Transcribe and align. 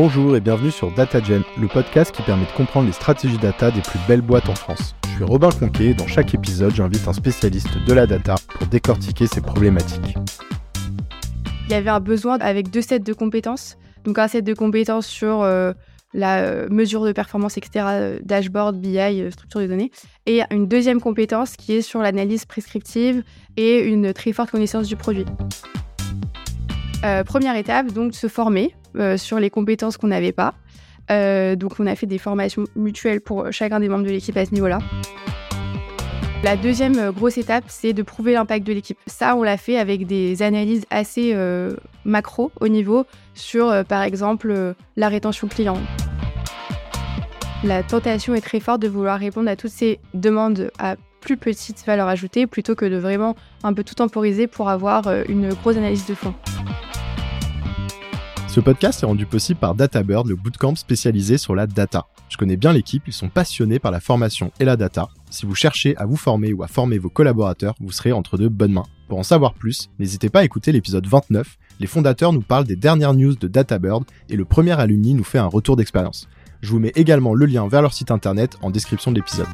Bonjour 0.00 0.36
et 0.36 0.40
bienvenue 0.40 0.70
sur 0.70 0.92
DataGen, 0.92 1.42
le 1.60 1.66
podcast 1.66 2.14
qui 2.14 2.22
permet 2.22 2.46
de 2.46 2.52
comprendre 2.52 2.86
les 2.86 2.92
stratégies 2.92 3.36
data 3.36 3.72
des 3.72 3.80
plus 3.80 3.98
belles 4.06 4.20
boîtes 4.20 4.48
en 4.48 4.54
France. 4.54 4.94
Je 5.02 5.16
suis 5.16 5.24
Robin 5.24 5.50
Conquet 5.50 5.86
et 5.86 5.94
dans 5.94 6.06
chaque 6.06 6.32
épisode, 6.34 6.72
j'invite 6.72 7.08
un 7.08 7.12
spécialiste 7.12 7.76
de 7.84 7.92
la 7.92 8.06
data 8.06 8.36
pour 8.48 8.68
décortiquer 8.68 9.26
ces 9.26 9.40
problématiques. 9.40 10.16
Il 11.66 11.72
y 11.72 11.74
avait 11.74 11.90
un 11.90 11.98
besoin 11.98 12.38
avec 12.38 12.70
deux 12.70 12.80
sets 12.80 13.00
de 13.00 13.12
compétences. 13.12 13.76
Donc 14.04 14.20
un 14.20 14.28
set 14.28 14.44
de 14.44 14.54
compétences 14.54 15.08
sur 15.08 15.42
euh, 15.42 15.72
la 16.14 16.42
euh, 16.42 16.68
mesure 16.70 17.04
de 17.04 17.10
performance, 17.10 17.56
etc., 17.56 17.86
euh, 17.88 18.18
dashboard, 18.22 18.80
BI, 18.80 19.32
structure 19.32 19.62
de 19.62 19.66
données, 19.66 19.90
et 20.26 20.42
une 20.52 20.68
deuxième 20.68 21.00
compétence 21.00 21.56
qui 21.56 21.72
est 21.72 21.82
sur 21.82 22.02
l'analyse 22.02 22.44
prescriptive 22.44 23.24
et 23.56 23.80
une 23.80 24.12
très 24.12 24.32
forte 24.32 24.52
connaissance 24.52 24.86
du 24.86 24.94
produit. 24.94 25.24
première 27.26 27.56
étape, 27.56 27.92
donc 27.92 28.14
se 28.14 28.28
former 28.28 28.76
sur 29.16 29.38
les 29.38 29.50
compétences 29.50 29.96
qu'on 29.96 30.08
n'avait 30.08 30.32
pas. 30.32 30.54
donc 31.08 31.78
on 31.78 31.86
a 31.86 31.94
fait 31.94 32.06
des 32.06 32.18
formations 32.18 32.64
mutuelles 32.76 33.20
pour 33.20 33.52
chacun 33.52 33.80
des 33.80 33.88
membres 33.88 34.04
de 34.04 34.10
l'équipe 34.10 34.36
à 34.36 34.44
ce 34.44 34.52
niveau-là. 34.52 34.80
La 36.44 36.56
deuxième 36.56 36.96
euh, 36.98 37.10
grosse 37.10 37.36
étape, 37.36 37.64
c'est 37.66 37.92
de 37.92 38.02
prouver 38.02 38.32
l'impact 38.32 38.64
de 38.64 38.72
l'équipe. 38.72 38.98
Ça, 39.08 39.34
on 39.34 39.42
l'a 39.42 39.56
fait 39.56 39.76
avec 39.76 40.06
des 40.06 40.40
analyses 40.42 40.84
assez 40.88 41.32
euh, 41.34 41.74
macro 42.04 42.52
au 42.60 42.68
niveau 42.68 43.06
sur, 43.34 43.68
euh, 43.68 43.82
par 43.82 44.02
exemple, 44.02 44.74
la 44.96 45.08
rétention 45.08 45.48
client. 45.48 45.76
La 47.64 47.82
tentation 47.82 48.36
est 48.36 48.40
très 48.40 48.60
forte 48.60 48.80
de 48.80 48.86
vouloir 48.86 49.18
répondre 49.18 49.50
à 49.50 49.56
toutes 49.56 49.72
ces 49.72 49.98
demandes 50.14 50.70
à 50.78 50.94
plus 51.20 51.36
petite 51.36 51.84
valeur 51.84 52.06
ajoutée 52.06 52.46
plutôt 52.46 52.76
que 52.76 52.84
de 52.84 52.96
vraiment 52.96 53.34
un 53.64 53.74
peu 53.74 53.82
tout 53.82 53.96
temporiser 53.96 54.46
pour 54.46 54.70
avoir 54.70 55.10
une 55.28 55.52
grosse 55.52 55.76
analyse 55.76 56.06
de 56.06 56.14
fond. 56.14 56.34
Ce 58.58 58.60
podcast 58.60 59.04
est 59.04 59.06
rendu 59.06 59.24
possible 59.24 59.60
par 59.60 59.76
DataBird, 59.76 60.26
le 60.26 60.34
bootcamp 60.34 60.74
spécialisé 60.74 61.38
sur 61.38 61.54
la 61.54 61.68
data. 61.68 62.06
Je 62.28 62.36
connais 62.36 62.56
bien 62.56 62.72
l'équipe, 62.72 63.04
ils 63.06 63.12
sont 63.12 63.28
passionnés 63.28 63.78
par 63.78 63.92
la 63.92 64.00
formation 64.00 64.50
et 64.58 64.64
la 64.64 64.76
data. 64.76 65.10
Si 65.30 65.46
vous 65.46 65.54
cherchez 65.54 65.96
à 65.96 66.06
vous 66.06 66.16
former 66.16 66.52
ou 66.52 66.64
à 66.64 66.66
former 66.66 66.98
vos 66.98 67.08
collaborateurs, 67.08 67.76
vous 67.78 67.92
serez 67.92 68.10
entre 68.10 68.36
de 68.36 68.48
bonnes 68.48 68.72
mains. 68.72 68.86
Pour 69.06 69.16
en 69.16 69.22
savoir 69.22 69.54
plus, 69.54 69.90
n'hésitez 70.00 70.28
pas 70.28 70.40
à 70.40 70.44
écouter 70.44 70.72
l'épisode 70.72 71.06
29. 71.06 71.56
Les 71.78 71.86
fondateurs 71.86 72.32
nous 72.32 72.40
parlent 72.40 72.64
des 72.64 72.74
dernières 72.74 73.14
news 73.14 73.36
de 73.36 73.46
DataBird 73.46 74.02
et 74.28 74.34
le 74.34 74.44
premier 74.44 74.72
alumni 74.72 75.14
nous 75.14 75.22
fait 75.22 75.38
un 75.38 75.46
retour 75.46 75.76
d'expérience. 75.76 76.28
Je 76.60 76.72
vous 76.72 76.80
mets 76.80 76.92
également 76.96 77.34
le 77.34 77.46
lien 77.46 77.68
vers 77.68 77.82
leur 77.82 77.92
site 77.92 78.10
internet 78.10 78.58
en 78.60 78.70
description 78.70 79.12
de 79.12 79.18
l'épisode. 79.18 79.46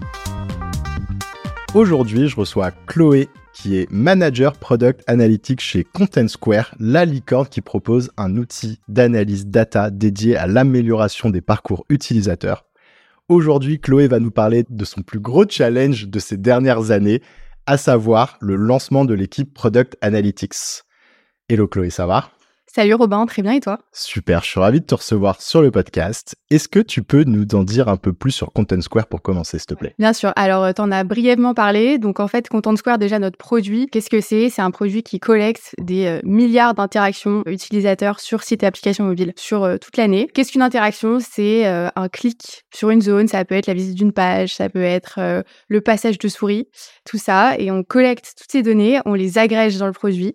Aujourd'hui, 1.74 2.26
je 2.28 2.36
reçois 2.36 2.70
Chloé 2.70 3.28
qui 3.54 3.78
est 3.78 3.90
Manager 3.90 4.52
Product 4.52 5.02
Analytics 5.06 5.60
chez 5.60 5.84
Content 5.84 6.28
Square, 6.28 6.74
la 6.78 7.04
licorne 7.04 7.46
qui 7.46 7.60
propose 7.60 8.10
un 8.16 8.36
outil 8.36 8.80
d'analyse 8.88 9.46
data 9.46 9.90
dédié 9.90 10.36
à 10.36 10.46
l'amélioration 10.46 11.30
des 11.30 11.40
parcours 11.40 11.86
utilisateurs. 11.88 12.66
Aujourd'hui, 13.28 13.80
Chloé 13.80 14.08
va 14.08 14.18
nous 14.18 14.32
parler 14.32 14.64
de 14.68 14.84
son 14.84 15.00
plus 15.00 15.20
gros 15.20 15.48
challenge 15.48 16.08
de 16.08 16.18
ces 16.18 16.36
dernières 16.36 16.90
années, 16.90 17.22
à 17.66 17.78
savoir 17.78 18.36
le 18.40 18.56
lancement 18.56 19.06
de 19.06 19.14
l'équipe 19.14 19.54
Product 19.54 19.96
Analytics. 20.02 20.82
Hello 21.48 21.66
Chloé, 21.66 21.88
ça 21.88 22.06
va? 22.06 22.33
Salut 22.76 22.94
Robin, 22.94 23.24
très 23.26 23.40
bien 23.40 23.52
et 23.52 23.60
toi? 23.60 23.78
Super, 23.92 24.42
je 24.42 24.48
suis 24.48 24.58
ravi 24.58 24.80
de 24.80 24.84
te 24.84 24.96
recevoir 24.96 25.40
sur 25.40 25.62
le 25.62 25.70
podcast. 25.70 26.34
Est-ce 26.50 26.66
que 26.66 26.80
tu 26.80 27.04
peux 27.04 27.22
nous 27.22 27.46
en 27.54 27.62
dire 27.62 27.88
un 27.88 27.96
peu 27.96 28.12
plus 28.12 28.32
sur 28.32 28.52
Content 28.52 28.80
Square 28.80 29.06
pour 29.06 29.22
commencer, 29.22 29.60
s'il 29.60 29.66
te 29.66 29.74
plaît? 29.74 29.94
Bien 29.96 30.12
sûr. 30.12 30.32
Alors, 30.34 30.64
euh, 30.64 30.72
tu 30.72 30.80
en 30.82 30.90
as 30.90 31.04
brièvement 31.04 31.54
parlé. 31.54 31.98
Donc, 31.98 32.18
en 32.18 32.26
fait, 32.26 32.48
Content 32.48 32.74
Square, 32.74 32.98
déjà, 32.98 33.20
notre 33.20 33.38
produit, 33.38 33.86
qu'est-ce 33.86 34.10
que 34.10 34.20
c'est? 34.20 34.50
C'est 34.50 34.60
un 34.60 34.72
produit 34.72 35.04
qui 35.04 35.20
collecte 35.20 35.76
des 35.78 36.06
euh, 36.06 36.20
milliards 36.24 36.74
d'interactions 36.74 37.44
utilisateurs 37.46 38.18
sur 38.18 38.42
site 38.42 38.64
et 38.64 38.66
applications 38.66 39.04
mobiles 39.04 39.34
sur 39.36 39.62
euh, 39.62 39.76
toute 39.76 39.96
l'année. 39.96 40.28
Qu'est-ce 40.34 40.50
qu'une 40.50 40.62
interaction? 40.62 41.20
C'est 41.20 41.66
un 41.66 42.08
clic 42.08 42.64
sur 42.74 42.90
une 42.90 43.02
zone. 43.02 43.28
Ça 43.28 43.44
peut 43.44 43.54
être 43.54 43.68
la 43.68 43.74
visite 43.74 43.94
d'une 43.94 44.12
page, 44.12 44.52
ça 44.52 44.68
peut 44.68 44.82
être 44.82 45.44
le 45.68 45.80
passage 45.80 46.18
de 46.18 46.26
souris, 46.26 46.66
tout 47.04 47.18
ça. 47.18 47.56
Et 47.56 47.70
on 47.70 47.84
collecte 47.84 48.32
toutes 48.36 48.50
ces 48.50 48.62
données, 48.62 49.00
on 49.04 49.14
les 49.14 49.38
agrège 49.38 49.78
dans 49.78 49.86
le 49.86 49.92
produit 49.92 50.34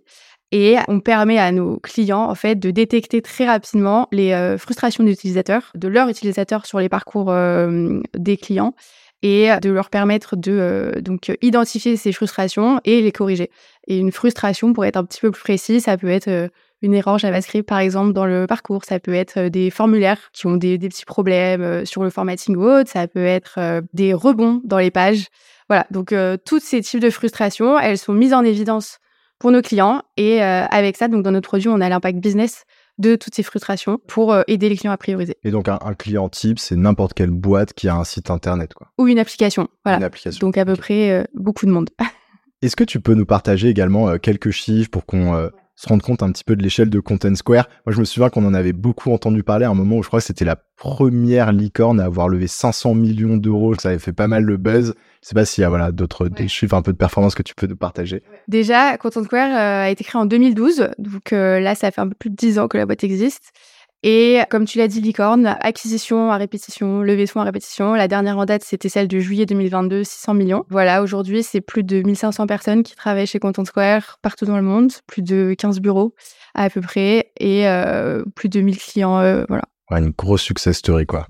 et 0.52 0.78
on 0.88 1.00
permet 1.00 1.38
à 1.38 1.52
nos 1.52 1.78
clients 1.78 2.24
en 2.24 2.36
fait 2.36 2.56
de 2.56 2.72
détecter 2.72 3.22
très 3.22 3.46
rapidement 3.46 4.08
les 4.12 4.34
euh, 4.34 4.58
frustrations 4.58 5.04
des 5.04 5.12
utilisateurs, 5.12 5.72
de 5.76 5.88
leurs 5.88 6.10
utilisateurs 6.10 6.66
sur 6.66 6.80
les 6.80 6.90
parcours 6.90 7.30
euh, 7.30 8.00
des 8.18 8.38
clients 8.38 8.74
et 9.22 9.50
de 9.62 9.70
leur 9.70 9.90
permettre 9.90 10.38
de 10.38 10.52
euh, 10.52 11.02
donc 11.02 11.32
identifier 11.42 11.98
ces 11.98 12.14
frustrations 12.14 12.80
et 12.86 13.02
les 13.02 13.12
corriger. 13.12 13.52
Et 13.88 13.98
une 13.98 14.12
frustration, 14.12 14.74
pour 14.74 14.86
être 14.86 14.98
un 14.98 15.04
petit 15.04 15.20
peu 15.20 15.30
plus 15.30 15.42
précis, 15.42 15.82
ça 15.82 15.98
peut 15.98 16.10
être 16.10 16.50
une 16.82 16.94
erreur 16.94 17.20
JavaScript 17.20 17.68
par 17.68 17.80
exemple 17.80 18.14
dans 18.14 18.26
le 18.26 18.48
parcours, 18.48 18.86
ça 18.86 19.00
peut 19.00 19.14
être 19.14 19.50
des 19.50 19.70
formulaires 19.70 20.32
qui 20.32 20.48
ont 20.48 20.56
des, 20.56 20.78
des 20.78 20.88
petits 20.88 21.06
problèmes 21.06 21.86
sur 21.86 22.04
le 22.04 22.10
formatting 22.10 22.56
ou 22.56 22.64
autre, 22.64 22.90
ça 22.90 23.08
peut 23.08 23.26
être 23.26 23.82
des 23.94 24.14
rebonds 24.14 24.62
dans 24.64 24.78
les 24.78 24.92
pages. 24.92 25.28
Voilà, 25.68 25.86
donc 25.92 26.16
tous 26.46 26.60
ces 26.62 26.82
types 26.82 27.02
de 27.02 27.10
frustrations, 27.10 27.78
elles 27.78 27.98
sont 27.98 28.14
mises 28.14 28.34
en 28.34 28.44
évidence 28.44 29.00
pour 29.40 29.52
nos 29.52 29.62
clients. 29.62 30.04
Et 30.18 30.44
euh, 30.44 30.66
avec 30.66 30.98
ça, 30.98 31.08
donc 31.08 31.24
dans 31.24 31.32
notre 31.32 31.48
produit, 31.48 31.70
on 31.70 31.82
a 31.82 31.90
l'impact 31.90 32.20
business 32.20 32.66
de 32.98 33.16
toutes 33.16 33.34
ces 33.34 33.44
frustrations 33.44 34.00
pour 34.08 34.34
euh, 34.34 34.42
aider 34.48 34.70
les 34.70 34.76
clients 34.76 34.92
à 34.92 34.98
prioriser. 34.98 35.38
Et 35.44 35.52
donc 35.52 35.70
un, 35.70 35.80
client 35.98 36.28
type, 36.30 36.60
c'est 36.60 36.76
n'importe 36.76 37.14
quelle 37.14 37.32
boîte 37.32 37.74
qui 37.74 37.88
a 37.88 37.96
un 37.96 38.04
site 38.04 38.30
internet, 38.30 38.74
quoi. 38.74 38.92
Ou 38.98 39.08
une 39.08 39.20
application. 39.20 39.70
Voilà. 39.86 40.00
Une 40.00 40.04
application. 40.04 40.46
Donc 40.46 40.58
à 40.58 40.66
peu 40.66 40.76
près 40.76 41.12
euh, 41.12 41.24
beaucoup 41.34 41.66
de 41.66 41.72
monde. 41.72 41.90
Est-ce 42.62 42.76
que 42.76 42.84
tu 42.84 43.00
peux 43.00 43.14
nous 43.14 43.26
partager 43.26 43.70
également 43.70 44.18
quelques 44.18 44.52
chiffres 44.52 44.90
pour 44.90 45.06
qu'on 45.06 45.50
se 45.80 45.88
rendre 45.88 46.04
compte 46.04 46.24
un 46.24 46.32
petit 46.34 46.44
peu 46.44 46.58
de 46.58 46.62
l'échelle 46.62 46.90
de 46.90 47.00
Content 47.00 47.34
Square. 47.36 47.70
Moi, 47.86 47.94
je 47.94 48.02
me 48.02 48.04
souviens 48.04 48.30
qu'on 48.30 48.46
en 48.46 48.54
avait 48.54 48.74
beaucoup 48.74 49.14
entendu 49.14 49.44
parler 49.44 49.64
à 49.64 49.70
un 49.70 49.74
moment 49.74 49.96
où 49.96 50.04
je 50.04 50.10
crois 50.10 50.20
que 50.20 50.26
c'était 50.26 50.44
la 50.44 50.58
première 50.58 51.54
licorne 51.54 52.02
à 52.02 52.04
avoir 52.04 52.28
levé 52.28 52.48
500 52.48 52.96
millions 52.96 53.38
d'euros. 53.38 53.76
Ça 53.76 53.88
avait 53.88 54.00
fait 54.00 54.12
pas 54.12 54.28
mal 54.28 54.44
le 54.44 54.58
buzz. 54.58 54.94
Je 55.24 55.28
sais 55.30 55.36
pas 55.36 55.46
s'il 55.46 55.62
y 55.62 55.66
a 55.66 55.70
voilà, 55.70 55.94
d'autres 55.94 56.30
chiffres, 56.48 56.76
un 56.76 56.82
peu 56.82 56.92
de 56.92 56.98
performance 56.98 57.34
que 57.34 57.44
tu 57.44 57.56
peux 57.56 57.66
nous 57.66 57.78
partager. 57.78 58.24
Déjà, 58.50 58.98
Content 58.98 59.24
Square 59.24 59.52
euh, 59.52 59.86
a 59.86 59.90
été 59.90 60.04
créé 60.04 60.20
en 60.20 60.26
2012. 60.26 60.90
Donc 60.98 61.32
euh, 61.32 61.62
là, 61.62 61.76
ça 61.76 61.92
fait 61.92 62.02
un 62.02 62.10
peu 62.10 62.16
plus 62.16 62.30
de 62.30 62.36
10 62.36 62.60
ans 62.60 62.68
que 62.68 62.78
la 62.78 62.86
boîte 62.86 63.06
existe. 63.06 63.54
Et 64.02 64.40
comme 64.50 64.66
tu 64.66 64.78
l'as 64.78 64.88
dit, 64.88 65.02
licorne, 65.02 65.58
acquisition 65.60 66.32
à 66.32 66.38
répétition, 66.38 67.02
levée 67.02 67.26
de 67.26 67.30
fonds 67.30 67.42
à 67.42 67.44
répétition. 67.44 67.94
La 67.96 68.08
dernière 68.08 68.38
en 68.38 68.46
date, 68.46 68.64
c'était 68.64 68.88
celle 68.88 69.10
de 69.10 69.20
juillet 69.20 69.46
2022, 69.46 70.06
600 70.06 70.34
millions. 70.36 70.66
Voilà, 70.70 71.04
aujourd'hui, 71.04 71.44
c'est 71.44 71.60
plus 71.60 71.84
de 71.84 72.02
1500 72.02 72.48
personnes 72.48 72.84
qui 72.84 72.96
travaillent 72.96 73.28
chez 73.28 73.40
Content 73.40 73.66
Square 73.66 74.20
partout 74.22 74.46
dans 74.46 74.56
le 74.56 74.62
monde, 74.64 74.94
plus 75.06 75.22
de 75.22 75.54
15 75.58 75.82
bureaux 75.82 76.16
à 76.56 76.70
peu 76.70 76.80
près, 76.80 77.32
et 77.40 77.68
euh, 77.68 78.24
plus 78.36 78.48
de 78.48 78.62
1000 78.62 78.78
clients. 78.78 79.20
Euh, 79.20 79.44
voilà. 79.50 79.64
une 79.92 80.12
grosse 80.12 80.44
success 80.44 80.78
story, 80.78 81.06
quoi. 81.06 81.28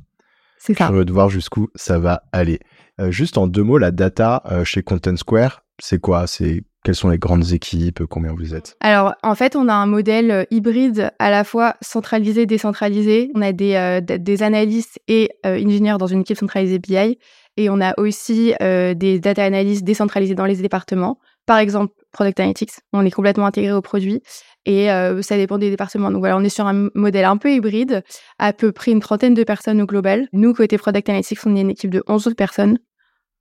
C'est 0.60 0.78
ça. 0.78 0.88
Je 0.90 0.94
veux 0.94 1.06
de 1.06 1.12
voir 1.12 1.30
jusqu'où 1.30 1.70
ça 1.74 1.98
va 1.98 2.22
aller. 2.32 2.60
Euh, 3.00 3.10
juste 3.10 3.38
en 3.38 3.48
deux 3.48 3.64
mots, 3.64 3.78
la 3.78 3.92
data 3.92 4.44
chez 4.64 4.84
Content 4.84 5.16
Square, 5.16 5.64
c'est 5.80 6.00
quoi? 6.00 6.28
C'est 6.28 6.64
quelles 6.84 6.96
sont 6.96 7.10
les 7.10 7.18
grandes 7.18 7.52
équipes 7.52 8.06
Combien 8.06 8.34
vous 8.34 8.56
êtes? 8.56 8.78
Alors, 8.80 9.14
en 9.22 9.36
fait, 9.36 9.56
on 9.56 9.68
a 9.68 9.74
un 9.74 9.86
modèle 9.86 10.32
euh, 10.32 10.44
hybride 10.50 11.12
à 11.20 11.30
la 11.30 11.44
fois 11.44 11.76
centralisé, 11.82 12.46
décentralisé. 12.46 13.32
On 13.36 13.42
a 13.42 13.52
des, 13.52 13.76
euh, 13.76 14.00
des 14.02 14.44
analystes 14.44 15.00
et 15.10 15.30
euh, 15.46 15.58
ingénieurs 15.58 15.98
dans 15.98 16.08
une 16.08 16.22
équipe 16.22 16.38
centralisée 16.38 16.80
BI. 16.80 17.18
Et 17.58 17.70
on 17.70 17.82
a 17.82 17.94
aussi 18.00 18.54
des 18.62 19.20
data 19.20 19.44
analysts 19.44 19.84
décentralisés 19.84 20.36
dans 20.36 20.46
les 20.46 20.56
départements. 20.56 21.20
Par 21.46 21.58
exemple, 21.58 21.94
Product 22.14 22.40
Analytics, 22.40 22.72
on 22.94 23.06
est 23.06 23.12
complètement 23.12 23.48
intégré 23.48 23.74
au 23.74 23.82
produit 23.82 24.22
et 24.66 24.88
ça 25.22 25.36
dépend 25.36 25.58
des 25.58 25.70
départements. 25.70 26.10
Donc 26.10 26.20
voilà, 26.20 26.38
on 26.38 26.44
est 26.46 26.50
sur 26.50 26.68
un 26.68 26.88
modèle 26.96 27.26
un 27.26 27.36
peu 27.36 27.52
hybride, 27.52 28.02
à 28.38 28.54
peu 28.54 28.72
près 28.72 28.92
une 28.92 29.02
trentaine 29.02 29.34
de 29.34 29.44
personnes 29.44 29.82
au 29.82 29.86
global. 29.86 30.30
Nous, 30.32 30.54
côté 30.54 30.78
Product 30.78 31.10
Analytics, 31.10 31.40
on 31.46 31.56
est 31.58 31.62
une 31.62 31.72
équipe 31.72 31.92
de 31.92 32.02
11 32.08 32.34
personnes. 32.38 32.80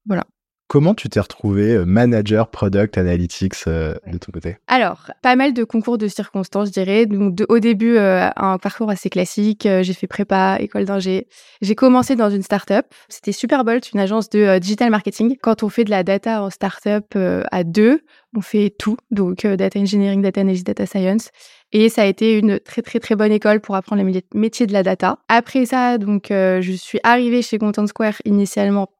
Voilà. 0.04 0.25
Comment 0.68 0.92
tu 0.92 1.08
t'es 1.08 1.18
retrouvé 1.18 1.76
euh, 1.76 1.86
manager 1.86 2.50
product 2.50 2.98
analytics 2.98 3.54
euh, 3.66 3.94
de 4.06 4.18
ton 4.18 4.32
côté? 4.32 4.58
Alors, 4.66 5.10
pas 5.22 5.34
mal 5.34 5.54
de 5.54 5.64
concours 5.64 5.96
de 5.96 6.08
circonstances, 6.08 6.68
je 6.68 6.72
dirais. 6.74 7.06
Donc, 7.06 7.38
au 7.48 7.58
début, 7.58 7.96
euh, 7.96 8.28
un 8.36 8.59
parcours 8.59 8.91
assez 8.91 9.09
classique. 9.09 9.62
j'ai 9.62 9.92
fait 9.94 10.06
prépa, 10.06 10.59
école 10.60 10.84
d'ingé. 10.84 11.26
J'ai 11.62 11.74
commencé 11.74 12.16
dans 12.16 12.28
une 12.28 12.42
startup. 12.42 12.84
C'était 13.09 13.32
Superbolt, 13.32 13.92
une 13.94 14.00
agence 14.00 14.28
de 14.28 14.59
digital 14.59 14.91
marketing. 14.91 15.38
Quand 15.41 15.62
on 15.62 15.70
fait 15.70 15.84
de 15.84 15.91
la 15.91 16.03
data 16.03 16.42
en 16.42 16.50
startup 16.50 17.16
à 17.16 17.64
deux, 17.64 18.03
on 18.36 18.42
fait 18.42 18.68
tout. 18.78 18.98
Donc, 19.10 19.47
data 19.47 19.80
engineering, 19.80 20.21
data 20.21 20.42
analysis, 20.42 20.64
data 20.64 20.84
science. 20.84 21.30
Et 21.72 21.88
ça 21.88 22.03
a 22.03 22.04
été 22.04 22.38
une 22.38 22.60
très 22.60 22.82
très 22.82 23.00
très 23.00 23.16
bonne 23.16 23.32
école 23.32 23.60
pour 23.60 23.74
apprendre 23.74 24.03
le 24.03 24.21
métier 24.34 24.66
de 24.66 24.74
la 24.74 24.82
data. 24.82 25.18
Après 25.28 25.64
ça, 25.64 25.97
donc, 25.97 26.26
je 26.28 26.74
suis 26.76 27.00
arrivée 27.04 27.41
chez 27.41 27.56
Content 27.56 27.86
Square 27.86 28.21
initialement 28.26 28.91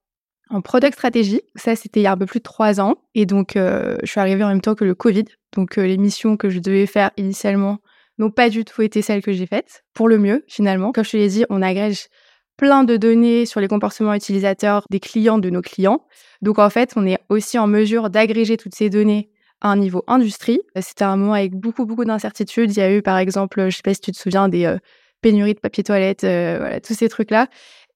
en 0.51 0.61
product 0.61 0.95
stratégie. 0.95 1.43
Ça, 1.55 1.77
c'était 1.77 2.01
il 2.01 2.03
y 2.05 2.07
a 2.07 2.13
un 2.13 2.17
peu 2.17 2.27
plus 2.27 2.41
de 2.41 2.45
trois 2.45 2.81
ans. 2.81 2.97
Et 3.15 3.27
donc, 3.27 3.57
euh, 3.57 3.97
je 4.03 4.11
suis 4.11 4.21
arrivée 4.21 4.45
en 4.45 4.49
même 4.49 4.61
temps 4.61 4.75
que 4.75 4.85
le 4.85 4.95
Covid. 4.95 5.25
Donc, 5.55 5.79
euh, 5.79 5.87
les 5.87 5.99
missions 5.99 6.37
que 6.37 6.49
je 6.49 6.59
devais 6.59 6.87
faire 6.87 7.11
initialement 7.17 7.79
n'ont 8.19 8.31
pas 8.31 8.49
du 8.49 8.65
tout 8.65 8.83
été 8.83 9.03
celles 9.03 9.23
que 9.23 9.33
j'ai 9.33 9.47
faites. 9.47 9.85
Pour 9.95 10.09
le 10.09 10.19
mieux, 10.19 10.45
finalement. 10.49 10.93
Comme 10.93 11.05
je 11.05 11.11
te 11.11 11.17
l'ai 11.17 11.29
dit, 11.29 11.45
on 11.51 11.63
agrège 11.63 12.09
plein 12.57 12.85
de 12.85 12.97
données 12.97 13.47
sur 13.47 13.61
les 13.61 13.69
comportements 13.69 14.15
utilisateurs 14.15 14.85
des 14.91 15.01
clients 15.01 15.39
de 15.39 15.51
nos 15.51 15.63
clients. 15.63 16.05
Donc, 16.43 16.59
en 16.59 16.71
fait, 16.71 16.93
on 16.97 17.07
est 17.07 17.19
aussi 17.29 17.59
en 17.59 17.67
mesure 17.67 18.11
d'agréger 18.11 18.57
toutes 18.57 18.75
ces 18.75 18.91
données 18.91 19.31
à 19.61 19.71
un 19.71 19.77
niveau 19.77 20.03
industrie. 20.07 20.61
C'était 20.81 21.05
un 21.05 21.17
moment 21.17 21.35
avec 21.35 21.55
beaucoup, 21.55 21.85
beaucoup 21.87 22.05
d'incertitudes. 22.05 22.73
Il 22.77 22.79
y 22.79 22.83
a 22.83 22.93
eu, 22.93 23.03
par 23.03 23.19
exemple, 23.19 23.61
je 23.61 23.67
ne 23.67 23.71
sais 23.71 23.83
pas 23.85 23.95
si 23.95 24.01
tu 24.01 24.13
te 24.13 24.19
souviens, 24.19 24.49
des, 24.49 24.65
euh, 24.65 24.79
pénurie 25.21 25.55
de 25.55 25.59
papier 25.59 25.83
toilette, 25.83 26.21
voilà, 26.23 26.81
tous 26.81 26.95
ces 26.95 27.09
trucs-là. 27.09 27.49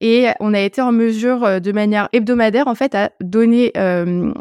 Et 0.05 0.27
on 0.41 0.53
a 0.53 0.59
été 0.59 0.81
en 0.81 0.91
mesure, 0.91 1.61
de 1.61 1.71
manière 1.71 2.09
hebdomadaire, 2.11 2.67
en 2.67 2.75
fait, 2.75 2.93
à 2.93 3.11
donner 3.21 3.71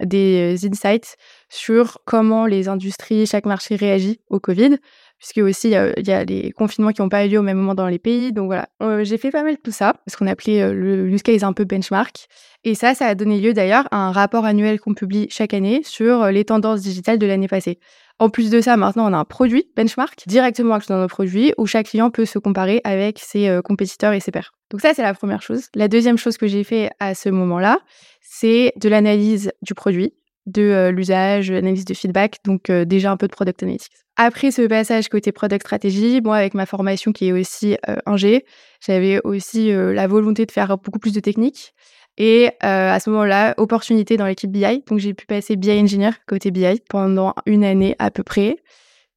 des 0.03 0.67
insights 0.67 1.17
sur 1.49 1.99
comment 2.05 2.47
les 2.47 2.67
industries, 2.69 3.27
chaque 3.27 3.47
marché 3.47 3.77
réagit 3.77 4.21
au 4.29 4.41
Covid 4.41 4.79
puisque 5.19 5.39
aussi 5.39 5.69
il 5.69 6.09
y, 6.09 6.11
a 6.11 6.25
les 6.25 6.51
confinements 6.51 6.91
qui 6.91 7.01
n'ont 7.01 7.09
pas 7.09 7.25
eu 7.25 7.29
lieu 7.29 7.39
au 7.39 7.43
même 7.43 7.57
moment 7.57 7.77
dans 7.77 7.87
les 7.87 8.01
pays. 8.01 8.33
Donc 8.33 8.47
voilà, 8.47 8.67
j'ai 9.05 9.19
fait 9.19 9.31
pas 9.31 9.45
mal 9.45 9.55
de 9.55 9.61
tout 9.61 9.71
ça, 9.71 9.95
ce 10.09 10.17
qu'on 10.17 10.27
appelait 10.27 10.73
le 10.73 11.09
use 11.09 11.23
case 11.23 11.45
un 11.45 11.53
peu 11.53 11.63
benchmark. 11.63 12.27
Et 12.65 12.75
ça, 12.75 12.97
ça 12.97 13.07
a 13.07 13.15
donné 13.15 13.41
lieu 13.41 13.53
d'ailleurs 13.53 13.87
à 13.93 13.99
un 13.99 14.11
rapport 14.11 14.45
annuel 14.45 14.81
qu'on 14.81 14.95
publie 14.95 15.29
chaque 15.31 15.55
année 15.55 15.83
sur 15.85 16.27
les 16.27 16.45
tendances 16.45 16.81
digitales 16.81 17.21
de 17.21 17.27
l'année 17.27 17.47
passée. 17.47 17.79
En 18.19 18.31
plus 18.31 18.51
de 18.51 18.61
ça, 18.61 18.77
maintenant, 18.77 19.09
on 19.09 19.15
a 19.15 19.19
un 19.19 19.25
produit 19.25 19.67
benchmark 19.77 20.25
directement 20.27 20.79
dans 20.89 21.01
nos 21.01 21.07
produits 21.07 21.55
où 21.57 21.67
chaque 21.67 21.87
client 21.87 22.11
peut 22.11 22.25
se 22.25 22.41
comparer 22.41 22.81
avec 22.83 23.21
ses 23.21 23.61
compétiteurs 23.63 24.15
et 24.15 24.19
ses 24.19 24.33
pairs. 24.33 24.53
Donc 24.73 24.81
ça, 24.81 24.95
c'est 24.95 25.03
la 25.03 25.15
première 25.15 25.43
chose. 25.43 25.69
La 25.77 25.87
deuxième 25.87 26.19
chose 26.19 26.37
que 26.37 26.49
j'ai 26.49 26.65
fait 26.65 26.91
à 26.99 27.15
ce 27.15 27.29
moment-là, 27.29 27.79
c'est 28.21 28.73
de 28.77 28.89
l'analyse 28.89 29.53
du 29.63 29.75
produit 29.75 30.15
de 30.47 30.91
l'usage, 30.93 31.53
l'analyse 31.53 31.85
de 31.85 31.95
feedback, 31.95 32.39
donc 32.45 32.69
déjà 32.69 33.13
un 33.13 33.17
peu 33.17 33.29
de 33.29 33.33
product 33.33 33.63
analytics. 33.63 33.93
Après 34.17 34.51
ce 34.51 34.63
passage 34.63 35.09
côté 35.09 35.31
product 35.31 35.63
stratégie, 35.63 36.21
moi 36.21 36.37
avec 36.37 36.55
ma 36.55 36.67
formation 36.67 37.13
qui 37.13 37.29
est 37.29 37.33
aussi 37.33 37.77
un 38.07 38.17
G, 38.17 38.45
j'avais 38.85 39.21
aussi 39.25 39.71
la 39.73 40.07
volonté 40.09 40.45
de 40.45 40.51
faire 40.51 40.77
beaucoup 40.79 40.99
plus 40.99 41.13
de 41.13 41.21
technique. 41.21 41.75
Et 42.19 42.51
à 42.61 42.99
ce 42.99 43.09
moment-là, 43.11 43.55
opportunité 43.57 44.17
dans 44.17 44.27
l'équipe 44.27 44.51
BI. 44.51 44.83
Donc 44.89 44.99
j'ai 44.99 45.15
pu 45.15 45.27
passer 45.27 45.55
BI 45.55 45.71
Engineer 45.71 46.11
côté 46.27 46.51
BI 46.51 46.81
pendant 46.89 47.35
une 47.47 47.63
année 47.63 47.95
à 47.99 48.11
peu 48.11 48.23
près. 48.23 48.57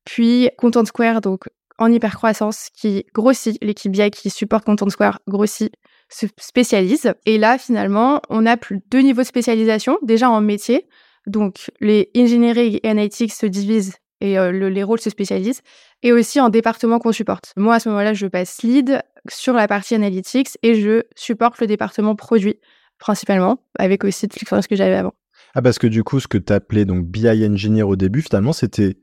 Puis 0.06 0.50
Content 0.58 0.86
Square, 0.86 1.22
donc 1.22 1.46
en 1.78 1.92
hypercroissance, 1.92 2.70
qui 2.74 3.06
grossit, 3.14 3.58
l'équipe 3.64 3.92
BI 3.92 4.10
qui 4.12 4.30
supporte 4.30 4.66
Content 4.66 4.90
Square 4.90 5.20
grossit, 5.28 5.74
se 6.10 6.28
spécialise. 6.40 7.14
Et 7.26 7.38
là, 7.38 7.58
finalement, 7.58 8.22
on 8.30 8.46
a 8.46 8.58
plus 8.58 8.80
deux 8.92 9.00
niveaux 9.00 9.22
de 9.22 9.28
spécialisation, 9.28 9.98
déjà 10.02 10.30
en 10.30 10.42
métier. 10.42 10.88
Donc, 11.28 11.72
les 11.80 12.12
engineering 12.16 12.80
et 12.84 12.90
analytics 12.90 13.34
se 13.34 13.46
divisent 13.46 13.96
et 14.22 14.40
euh, 14.40 14.70
les 14.70 14.84
rôles 14.84 15.02
se 15.02 15.10
spécialisent, 15.10 15.62
et 16.02 16.14
aussi 16.14 16.40
en 16.40 16.50
département 16.50 17.00
qu'on 17.00 17.12
supporte. 17.12 17.52
Moi, 17.58 17.76
à 17.76 17.80
ce 17.80 17.90
moment-là, 17.90 18.14
je 18.14 18.28
passe 18.28 18.64
lead 18.64 19.02
sur 19.30 19.54
la 19.54 19.68
partie 19.68 19.96
analytics 19.96 20.58
et 20.64 20.80
je 20.80 21.04
supporte 21.16 21.60
le 21.60 21.68
département 21.68 22.16
produit, 22.16 22.60
principalement, 22.98 23.60
avec 23.78 24.04
aussi 24.04 24.28
toute 24.28 24.40
l'expérience 24.40 24.68
que 24.68 24.76
j'avais 24.76 24.96
avant. 24.96 25.14
Ah, 25.54 25.62
parce 25.62 25.80
que 25.80 25.88
du 25.88 26.04
coup, 26.04 26.20
ce 26.20 26.28
que 26.28 26.38
tu 26.38 26.54
appelais 26.54 26.86
donc 26.86 27.06
BI 27.06 27.28
Engineer 27.46 27.84
au 27.84 27.96
début, 27.96 28.22
finalement, 28.22 28.54
c'était 28.54 28.98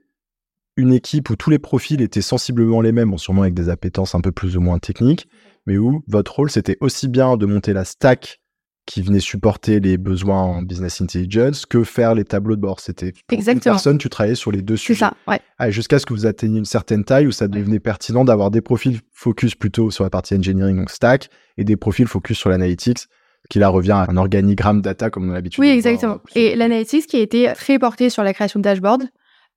une 0.76 0.92
équipe 0.92 1.30
où 1.30 1.36
tous 1.36 1.50
les 1.50 1.58
profils 1.58 2.00
étaient 2.00 2.22
sensiblement 2.22 2.80
les 2.80 2.92
mêmes, 2.92 3.16
sûrement 3.18 3.42
avec 3.42 3.54
des 3.54 3.68
appétences 3.68 4.14
un 4.14 4.20
peu 4.20 4.32
plus 4.32 4.56
ou 4.56 4.60
moins 4.60 4.78
techniques, 4.78 5.28
mais 5.66 5.76
où 5.76 6.02
votre 6.08 6.34
rôle, 6.36 6.50
c'était 6.50 6.76
aussi 6.80 7.08
bien 7.08 7.36
de 7.36 7.46
monter 7.46 7.72
la 7.72 7.84
stack 7.84 8.40
qui 8.86 9.00
venait 9.00 9.20
supporter 9.20 9.78
les 9.78 9.96
besoins 9.96 10.42
en 10.42 10.62
business 10.62 11.00
intelligence 11.00 11.66
que 11.66 11.84
faire 11.84 12.14
les 12.14 12.24
tableaux 12.24 12.56
de 12.56 12.60
bord. 12.60 12.80
C'était 12.80 13.12
Exactement. 13.30 13.52
une 13.54 13.60
personne, 13.60 13.98
tu 13.98 14.08
travaillais 14.08 14.34
sur 14.34 14.50
les 14.50 14.60
deux 14.60 14.76
sujets. 14.76 14.94
C'est 14.94 15.00
ça, 15.00 15.14
ouais. 15.28 15.40
Ah, 15.58 15.70
jusqu'à 15.70 16.00
ce 16.00 16.06
que 16.06 16.12
vous 16.12 16.26
atteigniez 16.26 16.58
une 16.58 16.64
certaine 16.64 17.04
taille 17.04 17.28
où 17.28 17.32
ça 17.32 17.46
devenait 17.46 17.78
pertinent 17.78 18.24
d'avoir 18.24 18.50
des 18.50 18.60
profils 18.60 18.98
focus 19.12 19.54
plutôt 19.54 19.90
sur 19.92 20.02
la 20.02 20.10
partie 20.10 20.34
engineering, 20.34 20.76
donc 20.76 20.90
stack, 20.90 21.28
et 21.58 21.64
des 21.64 21.76
profils 21.76 22.08
focus 22.08 22.38
sur 22.38 22.50
l'analytics, 22.50 23.06
qui 23.48 23.60
là 23.60 23.68
revient 23.68 23.92
à 23.92 24.06
un 24.08 24.16
organigramme 24.16 24.82
data 24.82 25.10
comme 25.10 25.28
on 25.28 25.30
a 25.30 25.34
l'habitude. 25.34 25.60
Oui, 25.60 25.68
exactement. 25.68 26.20
et 26.34 26.56
l'analytics 26.56 27.06
qui 27.06 27.16
a 27.16 27.20
été 27.20 27.52
très 27.54 27.78
porté 27.78 28.10
sur 28.10 28.24
la 28.24 28.34
création 28.34 28.58
de 28.58 28.64
dashboard, 28.64 29.04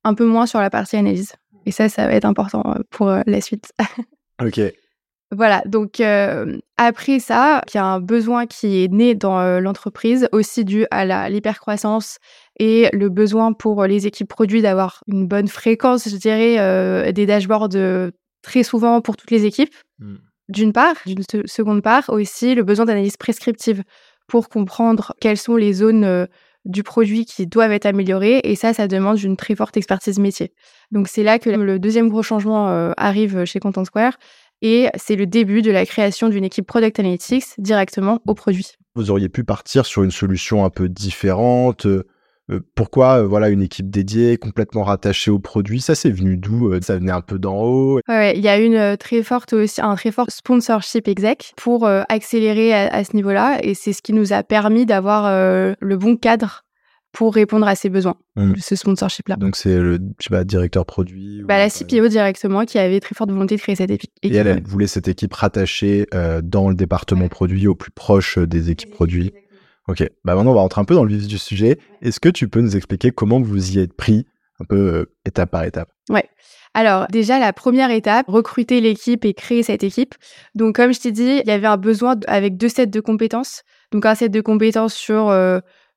un 0.06 0.14
peu 0.14 0.24
moins 0.24 0.46
sur 0.46 0.60
la 0.60 0.70
partie 0.70 0.96
analyse. 0.96 1.34
Et 1.66 1.72
ça, 1.72 1.88
ça 1.88 2.06
va 2.06 2.12
être 2.12 2.24
important 2.24 2.62
euh, 2.66 2.80
pour 2.90 3.08
euh, 3.08 3.22
la 3.26 3.40
suite. 3.40 3.72
ok. 4.40 4.60
Voilà, 5.32 5.60
donc 5.66 6.00
après 6.76 7.18
ça, 7.18 7.60
il 7.66 7.76
y 7.76 7.80
a 7.80 7.84
un 7.84 7.98
besoin 7.98 8.46
qui 8.46 8.84
est 8.84 8.92
né 8.92 9.16
dans 9.16 9.58
l'entreprise, 9.58 10.28
aussi 10.30 10.64
dû 10.64 10.86
à 10.92 11.28
l'hypercroissance 11.28 12.18
et 12.60 12.88
le 12.92 13.08
besoin 13.08 13.52
pour 13.52 13.84
les 13.86 14.06
équipes 14.06 14.28
produits 14.28 14.62
d'avoir 14.62 15.02
une 15.08 15.26
bonne 15.26 15.48
fréquence, 15.48 16.08
je 16.08 16.16
dirais, 16.16 17.12
des 17.12 17.26
dashboards 17.26 17.70
très 18.42 18.62
souvent 18.62 19.00
pour 19.00 19.16
toutes 19.16 19.32
les 19.32 19.44
équipes, 19.46 19.74
mmh. 19.98 20.14
d'une 20.48 20.72
part. 20.72 20.94
D'une 21.06 21.24
seconde 21.46 21.82
part, 21.82 22.04
aussi 22.10 22.54
le 22.54 22.62
besoin 22.62 22.84
d'analyse 22.84 23.16
prescriptive 23.16 23.82
pour 24.28 24.48
comprendre 24.48 25.12
quelles 25.20 25.38
sont 25.38 25.56
les 25.56 25.72
zones 25.72 26.28
du 26.66 26.82
produit 26.82 27.24
qui 27.24 27.46
doivent 27.46 27.72
être 27.72 27.86
améliorées. 27.86 28.40
Et 28.44 28.56
ça, 28.56 28.74
ça 28.74 28.86
demande 28.88 29.22
une 29.22 29.36
très 29.36 29.54
forte 29.54 29.76
expertise 29.76 30.18
métier. 30.18 30.52
Donc 30.92 31.08
c'est 31.08 31.22
là 31.22 31.38
que 31.38 31.50
le 31.50 31.78
deuxième 31.78 32.08
gros 32.08 32.22
changement 32.22 32.92
arrive 32.96 33.44
chez 33.44 33.58
Content 33.58 33.84
Square 33.84 34.18
et 34.62 34.88
c'est 34.96 35.16
le 35.16 35.26
début 35.26 35.62
de 35.62 35.70
la 35.70 35.84
création 35.84 36.28
d'une 36.28 36.44
équipe 36.44 36.66
Product 36.66 36.98
Analytics 36.98 37.44
directement 37.58 38.20
au 38.26 38.34
produit. 38.34 38.72
Vous 38.94 39.10
auriez 39.10 39.28
pu 39.28 39.44
partir 39.44 39.84
sur 39.84 40.02
une 40.02 40.10
solution 40.10 40.64
un 40.64 40.70
peu 40.70 40.88
différente. 40.88 41.86
Euh, 42.50 42.56
euh, 42.56 42.60
pourquoi 42.74 43.18
euh, 43.18 43.26
voilà 43.26 43.48
une 43.48 43.62
équipe 43.62 43.90
dédiée, 43.90 44.36
complètement 44.36 44.84
rattachée 44.84 45.30
au 45.30 45.38
produit 45.38 45.80
Ça, 45.80 45.94
c'est 45.94 46.10
venu 46.10 46.36
d'où 46.36 46.72
Ça 46.80 46.96
venait 46.96 47.12
un 47.12 47.20
peu 47.20 47.38
d'en 47.38 47.56
haut? 47.56 48.00
Ouais, 48.08 48.36
il 48.36 48.42
y 48.42 48.48
a 48.48 48.58
une 48.58 48.96
très 48.96 49.22
forte 49.22 49.52
aussi, 49.52 49.80
un 49.80 49.94
très 49.96 50.12
fort 50.12 50.30
sponsorship 50.30 51.08
exec 51.08 51.52
pour 51.56 51.86
accélérer 51.86 52.72
à, 52.72 53.04
ce 53.04 53.14
niveau-là, 53.14 53.58
et 53.62 53.74
c'est 53.74 53.92
ce 53.92 54.02
qui 54.02 54.12
nous 54.12 54.32
a 54.32 54.42
permis 54.42 54.86
d'avoir 54.86 55.24
le 55.80 55.96
bon 55.96 56.16
cadre 56.16 56.64
pour 57.16 57.34
répondre 57.34 57.66
à 57.66 57.74
ses 57.74 57.88
besoins, 57.88 58.16
mmh. 58.36 58.56
ce 58.58 58.76
sponsorship-là. 58.76 59.36
Donc 59.36 59.56
c'est 59.56 59.78
le 59.80 59.98
je 60.18 60.24
sais 60.24 60.30
pas, 60.30 60.44
directeur 60.44 60.84
produit 60.84 61.42
bah, 61.44 61.56
La 61.56 61.70
CPO 61.70 62.08
directement 62.08 62.66
qui 62.66 62.78
avait 62.78 63.00
très 63.00 63.14
forte 63.14 63.30
volonté 63.30 63.56
de 63.56 63.60
créer 63.60 63.74
cette 63.74 63.90
équipe. 63.90 64.10
Et 64.22 64.34
elle, 64.34 64.62
voulait 64.64 64.86
cette 64.86 65.08
équipe 65.08 65.32
rattachée 65.32 66.06
euh, 66.12 66.42
dans 66.44 66.68
le 66.68 66.74
département 66.74 67.28
produit, 67.28 67.66
au 67.68 67.74
plus 67.74 67.90
proche 67.90 68.36
euh, 68.36 68.46
des 68.46 68.70
équipes 68.70 68.90
produits. 68.90 69.32
Ok, 69.88 70.02
bah 70.24 70.34
maintenant 70.34 70.50
on 70.50 70.54
va 70.54 70.60
rentrer 70.62 70.80
un 70.80 70.84
peu 70.84 70.94
dans 70.94 71.04
le 71.04 71.14
vif 71.14 71.28
du 71.28 71.38
sujet. 71.38 71.78
Est-ce 72.02 72.18
que 72.18 72.28
tu 72.28 72.48
peux 72.48 72.60
nous 72.60 72.76
expliquer 72.76 73.12
comment 73.12 73.40
vous 73.40 73.72
y 73.72 73.78
êtes 73.78 73.92
pris, 73.92 74.26
un 74.58 74.64
peu 74.64 74.76
euh, 74.76 75.12
étape 75.24 75.50
par 75.50 75.62
étape? 75.62 75.90
Ouais. 76.10 76.24
Alors 76.74 77.06
déjà 77.08 77.38
la 77.38 77.52
première 77.52 77.90
étape, 77.90 78.26
recruter 78.28 78.80
l'équipe 78.80 79.24
et 79.24 79.32
créer 79.32 79.62
cette 79.62 79.84
équipe. 79.84 80.14
Donc 80.54 80.76
comme 80.76 80.92
je 80.92 81.00
t'ai 81.00 81.12
dit, 81.12 81.40
il 81.42 81.48
y 81.48 81.52
avait 81.52 81.68
un 81.68 81.76
besoin 81.76 82.16
avec 82.26 82.56
deux 82.56 82.68
sets 82.68 82.88
de 82.88 83.00
compétences. 83.00 83.62
Donc 83.92 84.04
un 84.06 84.14
set 84.14 84.32
de 84.32 84.40
compétences 84.40 84.94
sur 84.94 85.30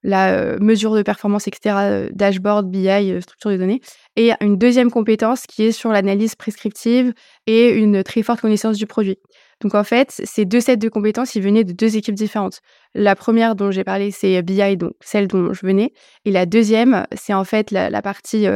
la 0.04 0.58
mesure 0.60 0.96
de 0.96 1.02
performance, 1.02 1.48
etc., 1.48 2.08
dashboard, 2.14 2.70
BI, 2.70 3.22
structure 3.22 3.52
de 3.52 3.58
données. 3.58 3.82
Et 4.16 4.32
une 4.40 4.58
deuxième 4.58 4.92
compétence 4.92 5.46
qui 5.48 5.64
est 5.64 5.72
sur 5.72 5.92
l'analyse 5.92 6.36
prescriptive 6.36 7.14
et 7.48 7.70
une 7.72 8.04
très 8.04 8.24
forte 8.24 8.40
connaissance 8.40 8.78
du 8.78 8.88
produit. 8.88 9.18
Donc 9.62 9.76
en 9.76 9.84
fait, 9.84 10.22
ces 10.24 10.46
deux 10.46 10.62
sets 10.62 10.78
de 10.78 10.90
compétences, 10.90 11.36
ils 11.36 11.42
venaient 11.42 11.64
de 11.64 11.74
deux 11.74 11.98
équipes 11.98 12.16
différentes. 12.16 12.62
La 12.96 13.16
première 13.16 13.56
dont 13.56 13.72
j'ai 13.72 13.84
parlé, 13.84 14.12
c'est 14.12 14.42
BI, 14.42 14.78
donc 14.78 14.94
celle 15.02 15.28
dont 15.28 15.54
je 15.54 15.66
venais. 15.66 15.94
Et 16.26 16.32
la 16.32 16.46
deuxième, 16.46 17.06
c'est 17.14 17.34
en 17.34 17.44
fait 17.44 17.72
la, 17.72 18.02
partie 18.02 18.48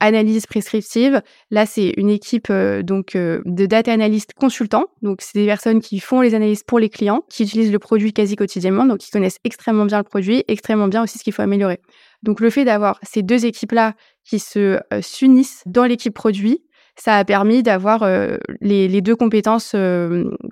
analyse 0.00 0.46
prescriptive. 0.46 1.22
Là, 1.50 1.66
c'est 1.66 1.92
une 1.96 2.10
équipe 2.10 2.48
euh, 2.50 2.82
donc 2.82 3.16
euh, 3.16 3.40
de 3.44 3.66
data 3.66 3.92
analystes 3.92 4.32
consultants. 4.34 4.86
Donc, 5.02 5.20
c'est 5.22 5.38
des 5.38 5.46
personnes 5.46 5.80
qui 5.80 6.00
font 6.00 6.20
les 6.20 6.34
analyses 6.34 6.62
pour 6.62 6.78
les 6.78 6.88
clients, 6.88 7.24
qui 7.28 7.42
utilisent 7.44 7.72
le 7.72 7.78
produit 7.78 8.12
quasi 8.12 8.36
quotidiennement, 8.36 8.84
donc 8.84 8.98
qui 8.98 9.10
connaissent 9.10 9.38
extrêmement 9.44 9.86
bien 9.86 9.98
le 9.98 10.04
produit, 10.04 10.44
extrêmement 10.48 10.88
bien 10.88 11.02
aussi 11.02 11.18
ce 11.18 11.24
qu'il 11.24 11.32
faut 11.32 11.42
améliorer. 11.42 11.80
Donc, 12.22 12.40
le 12.40 12.50
fait 12.50 12.64
d'avoir 12.64 12.98
ces 13.02 13.22
deux 13.22 13.46
équipes-là 13.46 13.94
qui 14.24 14.38
se 14.38 14.80
euh, 14.92 15.02
s'unissent 15.02 15.62
dans 15.66 15.84
l'équipe 15.84 16.14
produit, 16.14 16.62
ça 16.98 17.16
a 17.16 17.24
permis 17.24 17.62
d'avoir 17.62 18.06
les, 18.60 19.00
deux 19.00 19.16
compétences 19.16 19.74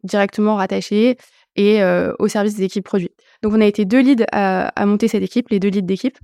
directement 0.04 0.56
rattachées 0.56 1.16
et 1.56 1.82
au 2.18 2.28
service 2.28 2.56
des 2.56 2.64
équipes 2.64 2.84
produits. 2.84 3.10
Donc, 3.42 3.52
on 3.52 3.60
a 3.60 3.66
été 3.66 3.84
deux 3.84 4.00
leads 4.00 4.24
à, 4.32 4.86
monter 4.86 5.08
cette 5.08 5.22
équipe, 5.22 5.48
les 5.50 5.58
deux 5.58 5.68
leads 5.68 5.86
d'équipe. 5.86 6.18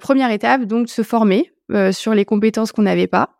première 0.00 0.30
étape, 0.30 0.64
donc 0.64 0.88
se 0.88 1.02
former 1.02 1.52
euh, 1.72 1.90
sur 1.90 2.12
les 2.12 2.24
compétences 2.24 2.70
qu'on 2.72 2.82
n'avait 2.82 3.06
pas. 3.06 3.30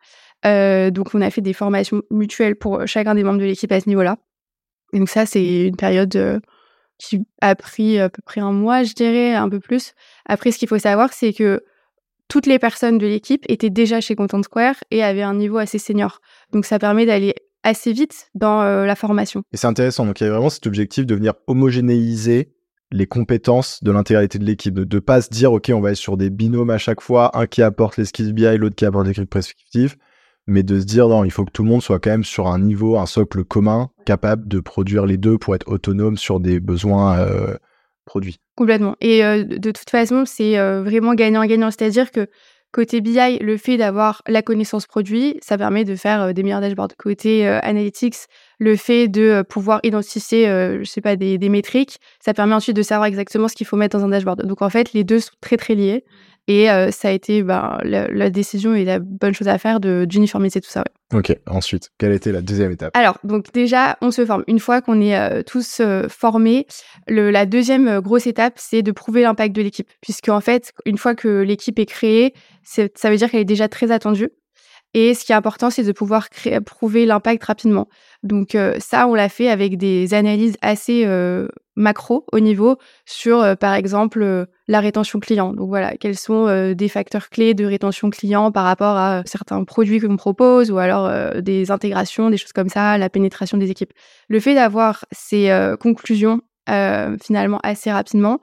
Euh, 0.46 0.90
donc, 0.90 1.14
on 1.14 1.20
a 1.20 1.30
fait 1.30 1.42
des 1.42 1.52
formations 1.52 2.02
mutuelles 2.10 2.56
pour 2.56 2.86
chacun 2.86 3.14
des 3.14 3.24
membres 3.24 3.40
de 3.40 3.44
l'équipe 3.44 3.70
à 3.72 3.80
ce 3.80 3.88
niveau-là. 3.88 4.16
Donc, 4.94 5.08
ça, 5.08 5.26
c'est 5.26 5.66
une 5.66 5.76
période 5.76 6.14
euh, 6.16 6.40
qui 6.98 7.26
a 7.42 7.54
pris 7.54 7.98
à 7.98 8.08
peu 8.08 8.22
près 8.24 8.40
un 8.40 8.52
mois, 8.52 8.84
je 8.84 8.94
dirais, 8.94 9.34
un 9.34 9.50
peu 9.50 9.60
plus. 9.60 9.92
Après, 10.24 10.50
ce 10.50 10.58
qu'il 10.58 10.68
faut 10.68 10.78
savoir, 10.78 11.12
c'est 11.12 11.32
que 11.32 11.62
toutes 12.32 12.46
les 12.46 12.58
personnes 12.58 12.96
de 12.96 13.06
l'équipe 13.06 13.44
étaient 13.50 13.68
déjà 13.68 14.00
chez 14.00 14.14
Content 14.14 14.42
Square 14.42 14.76
et 14.90 15.02
avaient 15.02 15.20
un 15.20 15.34
niveau 15.34 15.58
assez 15.58 15.78
senior. 15.78 16.22
Donc, 16.50 16.64
ça 16.64 16.78
permet 16.78 17.04
d'aller 17.04 17.34
assez 17.62 17.92
vite 17.92 18.30
dans 18.34 18.64
la 18.64 18.94
formation. 18.94 19.42
Et 19.52 19.58
c'est 19.58 19.66
intéressant. 19.66 20.06
Donc, 20.06 20.18
il 20.18 20.24
y 20.24 20.26
a 20.28 20.30
vraiment 20.30 20.48
cet 20.48 20.66
objectif 20.66 21.04
de 21.04 21.14
venir 21.14 21.34
homogénéiser 21.46 22.54
les 22.90 23.06
compétences 23.06 23.84
de 23.84 23.92
l'intégralité 23.92 24.38
de 24.38 24.46
l'équipe, 24.46 24.72
de 24.72 24.96
ne 24.96 25.00
pas 25.00 25.20
se 25.20 25.28
dire, 25.28 25.52
OK, 25.52 25.70
on 25.74 25.82
va 25.82 25.90
être 25.90 25.98
sur 25.98 26.16
des 26.16 26.30
binômes 26.30 26.70
à 26.70 26.78
chaque 26.78 27.02
fois, 27.02 27.36
un 27.36 27.46
qui 27.46 27.60
apporte 27.60 27.98
les 27.98 28.06
skills 28.06 28.32
BI, 28.32 28.56
l'autre 28.56 28.76
qui 28.76 28.86
apporte 28.86 29.06
les 29.06 29.12
scripts 29.12 29.30
prescriptifs, 29.30 29.98
mais 30.46 30.62
de 30.62 30.80
se 30.80 30.86
dire, 30.86 31.08
non, 31.08 31.24
il 31.26 31.30
faut 31.30 31.44
que 31.44 31.52
tout 31.52 31.64
le 31.64 31.68
monde 31.68 31.82
soit 31.82 32.00
quand 32.00 32.12
même 32.12 32.24
sur 32.24 32.46
un 32.46 32.58
niveau, 32.58 32.96
un 32.96 33.04
socle 33.04 33.44
commun, 33.44 33.90
capable 34.06 34.48
de 34.48 34.58
produire 34.58 35.04
les 35.04 35.18
deux 35.18 35.36
pour 35.36 35.54
être 35.54 35.68
autonome 35.70 36.16
sur 36.16 36.40
des 36.40 36.60
besoins 36.60 37.18
euh, 37.18 37.56
produits. 38.06 38.38
Complètement. 38.54 38.96
Et 39.00 39.24
euh, 39.24 39.44
de 39.44 39.70
toute 39.70 39.88
façon, 39.88 40.24
c'est 40.26 40.58
euh, 40.58 40.82
vraiment 40.82 41.14
gagnant-gagnant, 41.14 41.70
c'est-à-dire 41.70 42.10
que 42.10 42.28
Côté 42.74 43.02
BI, 43.02 43.38
le 43.40 43.58
fait 43.58 43.76
d'avoir 43.76 44.22
la 44.26 44.40
connaissance 44.40 44.86
produit, 44.86 45.38
ça 45.42 45.58
permet 45.58 45.84
de 45.84 45.94
faire 45.94 46.32
des 46.32 46.42
meilleurs 46.42 46.62
dashboards. 46.62 46.96
Côté 46.98 47.46
analytics, 47.46 48.16
le 48.58 48.76
fait 48.76 49.08
de 49.08 49.44
pouvoir 49.46 49.80
identifier, 49.82 50.46
je 50.46 50.84
sais 50.84 51.02
pas, 51.02 51.16
des, 51.16 51.36
des 51.36 51.50
métriques, 51.50 51.98
ça 52.18 52.32
permet 52.32 52.54
ensuite 52.54 52.74
de 52.74 52.80
savoir 52.80 53.04
exactement 53.04 53.46
ce 53.48 53.56
qu'il 53.56 53.66
faut 53.66 53.76
mettre 53.76 53.98
dans 53.98 54.06
un 54.06 54.08
dashboard. 54.08 54.46
Donc 54.46 54.62
en 54.62 54.70
fait, 54.70 54.94
les 54.94 55.04
deux 55.04 55.20
sont 55.20 55.34
très 55.42 55.58
très 55.58 55.74
liés. 55.74 56.02
Et 56.48 56.68
ça 56.92 57.08
a 57.08 57.10
été 57.10 57.42
ben, 57.42 57.76
la, 57.84 58.30
décision 58.30 58.74
et 58.74 58.86
la 58.86 59.00
bonne 59.00 59.34
chose 59.34 59.48
à 59.48 59.58
faire 59.58 59.78
d'uniformiser 59.78 60.62
tout 60.62 60.70
ça. 60.70 60.82
Ok, 61.12 61.36
ensuite, 61.46 61.90
quelle 61.98 62.12
était 62.12 62.32
la 62.32 62.40
deuxième 62.40 62.72
étape? 62.72 62.96
Alors, 62.96 63.18
donc 63.22 63.52
déjà, 63.52 63.98
on 64.00 64.10
se 64.10 64.24
forme. 64.24 64.44
Une 64.46 64.58
fois 64.58 64.80
qu'on 64.80 65.00
est 65.00 65.44
tous 65.44 65.82
formés, 66.08 66.66
le, 67.06 67.30
la 67.30 67.44
deuxième 67.44 68.00
grosse 68.00 68.26
étape, 68.26 68.54
c'est 68.56 68.82
de 68.82 68.92
prouver 68.92 69.22
l'impact 69.22 69.54
de 69.54 69.62
l'équipe. 69.62 69.88
Puisque, 70.00 70.28
en 70.28 70.40
fait, 70.40 70.72
une 70.86 70.96
fois 70.96 71.14
que 71.14 71.42
l'équipe 71.42 71.78
est 71.78 71.86
créée, 71.86 72.34
ça 72.62 73.10
veut 73.10 73.16
dire 73.16 73.30
qu'elle 73.30 73.40
est 73.40 73.44
déjà 73.44 73.68
très 73.68 73.90
attendue. 73.90 74.30
Et 74.94 75.14
ce 75.14 75.24
qui 75.24 75.32
est 75.32 75.34
important, 75.34 75.70
c'est 75.70 75.84
de 75.84 75.92
pouvoir 75.92 76.28
prouver 76.66 77.06
l'impact 77.06 77.44
rapidement. 77.44 77.88
Donc 78.22 78.56
ça, 78.78 79.06
on 79.06 79.14
l'a 79.14 79.28
fait 79.30 79.48
avec 79.48 79.78
des 79.78 80.12
analyses 80.12 80.56
assez 80.60 81.06
macro 81.76 82.26
au 82.30 82.40
niveau 82.40 82.76
sur, 83.06 83.56
par 83.56 83.72
exemple, 83.72 84.46
la 84.68 84.80
rétention 84.80 85.18
client. 85.18 85.54
Donc 85.54 85.68
voilà, 85.68 85.96
quels 85.96 86.18
sont 86.18 86.74
des 86.74 86.88
facteurs 86.88 87.30
clés 87.30 87.54
de 87.54 87.64
rétention 87.64 88.10
client 88.10 88.52
par 88.52 88.64
rapport 88.64 88.96
à 88.96 89.22
certains 89.24 89.64
produits 89.64 89.98
que 89.98 90.06
l'on 90.06 90.18
propose 90.18 90.70
ou 90.70 90.76
alors 90.76 91.10
des 91.40 91.70
intégrations, 91.70 92.28
des 92.28 92.36
choses 92.36 92.52
comme 92.52 92.68
ça, 92.68 92.98
la 92.98 93.08
pénétration 93.08 93.56
des 93.56 93.70
équipes. 93.70 93.94
Le 94.28 94.40
fait 94.40 94.54
d'avoir 94.54 95.06
ces 95.10 95.50
conclusions 95.80 96.42
finalement 96.66 97.60
assez 97.62 97.90
rapidement, 97.90 98.40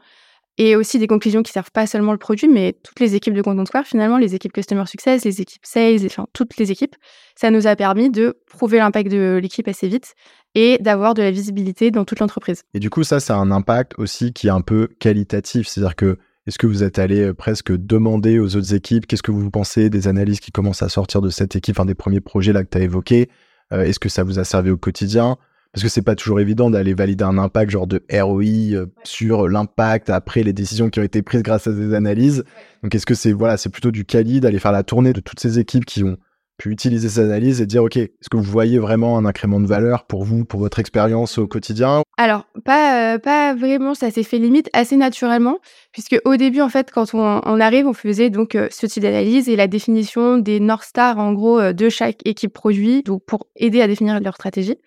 et 0.60 0.76
aussi 0.76 1.00
des 1.00 1.08
conclusions 1.08 1.42
qui 1.42 1.54
servent 1.54 1.72
pas 1.72 1.88
seulement 1.88 2.12
le 2.12 2.18
produit, 2.18 2.50
mais 2.50 2.76
toutes 2.84 3.00
les 3.00 3.16
équipes 3.16 3.34
de 3.34 3.42
Content 3.42 3.66
Square, 3.66 3.86
finalement, 3.86 4.18
les 4.18 4.36
équipes 4.36 4.52
Customer 4.52 4.86
Success, 4.86 5.24
les 5.24 5.42
équipes 5.42 5.66
Sales, 5.66 6.06
enfin 6.06 6.28
toutes 6.34 6.58
les 6.58 6.70
équipes, 6.70 6.96
ça 7.36 7.50
nous 7.50 7.66
a 7.66 7.78
permis 7.78 8.10
de 8.12 8.38
prouver 8.50 8.78
l'impact 8.78 9.10
de 9.10 9.40
l'équipe 9.42 9.70
assez 9.70 9.88
vite 9.88 10.16
et 10.56 10.78
d'avoir 10.82 11.14
de 11.14 11.22
la 11.22 11.32
visibilité 11.32 11.92
dans 11.92 12.04
toute 12.04 12.20
l'entreprise. 12.20 12.64
Et 12.74 12.80
du 12.80 12.90
coup, 12.90 13.04
ça, 13.04 13.22
c'est 13.22 13.32
un 13.32 13.52
impact 13.52 13.94
aussi 13.98 14.34
qui 14.34 14.48
est 14.48 14.52
un 14.52 14.60
peu 14.60 14.90
qualitatif, 15.00 15.68
c'est-à-dire 15.68 15.96
que 15.96 16.18
est-ce 16.46 16.58
que 16.58 16.68
vous 16.68 16.84
êtes 16.84 17.00
allé 17.00 17.22
euh, 17.22 17.34
presque 17.34 17.72
demander 17.72 18.40
aux 18.40 18.58
autres 18.58 18.74
équipes 18.74 19.08
qu'est-ce 19.08 19.24
que 19.24 19.32
vous 19.32 19.50
pensez 19.50 19.90
des 19.90 20.10
analyses 20.10 20.42
qui 20.42 20.52
commencent 20.52 20.84
à 20.84 20.90
sortir 20.90 21.22
de 21.22 21.30
cette 21.30 21.56
équipe, 21.56 21.80
enfin 21.80 21.86
des 21.86 21.96
premiers 21.96 22.22
projets 22.22 22.52
là 22.52 22.66
que 22.66 22.70
tu 22.70 22.78
as 22.78 22.82
évoqués 22.82 23.30
euh, 23.72 23.84
Est-ce 23.84 24.00
que 24.00 24.10
ça 24.10 24.24
vous 24.24 24.40
a 24.40 24.44
servi 24.44 24.72
au 24.72 24.78
quotidien? 24.78 25.38
Parce 25.74 25.84
que 25.84 25.90
c'est 25.90 26.02
pas 26.02 26.16
toujours 26.16 26.40
évident 26.40 26.70
d'aller 26.70 26.94
valider 26.94 27.24
un 27.24 27.38
impact 27.38 27.72
genre 27.72 27.88
de 27.88 28.04
ROI 28.12 28.44
euh, 28.74 28.88
sur 29.04 29.48
l'impact 29.48 30.10
après 30.10 30.44
les 30.44 30.54
décisions 30.54 30.90
qui 30.90 31.00
ont 31.00 31.04
été 31.04 31.22
prises 31.22 31.44
grâce 31.44 31.68
à 31.68 31.72
des 31.72 31.94
analyses. 31.94 32.44
Donc 32.84 32.96
est-ce 32.96 33.06
que 33.06 33.14
c'est 33.14 33.32
voilà, 33.32 33.58
c'est 33.58 33.70
plutôt 33.70 33.92
du 33.92 34.04
quali 34.04 34.40
d'aller 34.40 34.60
faire 34.60 34.72
la 34.72 34.84
tournée 34.84 35.14
de 35.14 35.20
toutes 35.20 35.40
ces 35.40 35.60
équipes 35.60 35.86
qui 35.86 36.04
ont 36.04 36.18
pu 36.58 36.72
utiliser 36.72 37.08
ces 37.08 37.22
analyses 37.22 37.62
et 37.62 37.68
dire 37.68 37.84
ok, 37.84 37.98
est-ce 37.98 38.30
que 38.30 38.36
vous 38.36 38.44
voyez 38.44 38.80
vraiment 38.80 39.18
un 39.18 39.26
incrément 39.26 39.60
de 39.60 39.68
valeur 39.68 40.06
pour 40.06 40.26
vous, 40.26 40.44
pour 40.44 40.60
votre 40.60 40.80
expérience 40.80 41.38
au 41.38 41.48
quotidien? 41.48 42.02
Alors 42.18 42.48
pas 42.66 43.14
euh, 43.14 43.20
pas 43.20 43.54
vraiment, 43.54 43.94
ça 43.94 44.10
s'est 44.10 44.24
fait 44.24 44.40
limite 44.40 44.70
assez 44.74 44.98
naturellement 44.98 45.60
puisque 45.92 46.20
au 46.26 46.36
début 46.36 46.62
en 46.62 46.70
fait 46.70 46.92
quand 46.92 47.14
on, 47.14 47.60
arrive, 47.60 47.86
on 47.86 47.94
faisait 47.94 48.32
donc 48.32 48.56
euh, 48.56 48.68
ce 48.72 48.88
type 48.88 49.04
d'analyse 49.04 49.48
et 49.48 49.56
la 49.56 49.68
définition 49.68 50.40
des 50.40 50.60
North 50.60 50.84
Stars 50.84 51.20
en 51.20 51.32
gros 51.32 51.74
de 51.74 51.90
chaque 51.90 52.26
équipe 52.26 52.54
produit 52.54 53.04
donc 53.04 53.24
pour 53.24 53.46
aider 53.56 53.82
à 53.82 53.88
définir 53.88 54.20
leur 54.20 54.34
stratégie. 54.34 54.78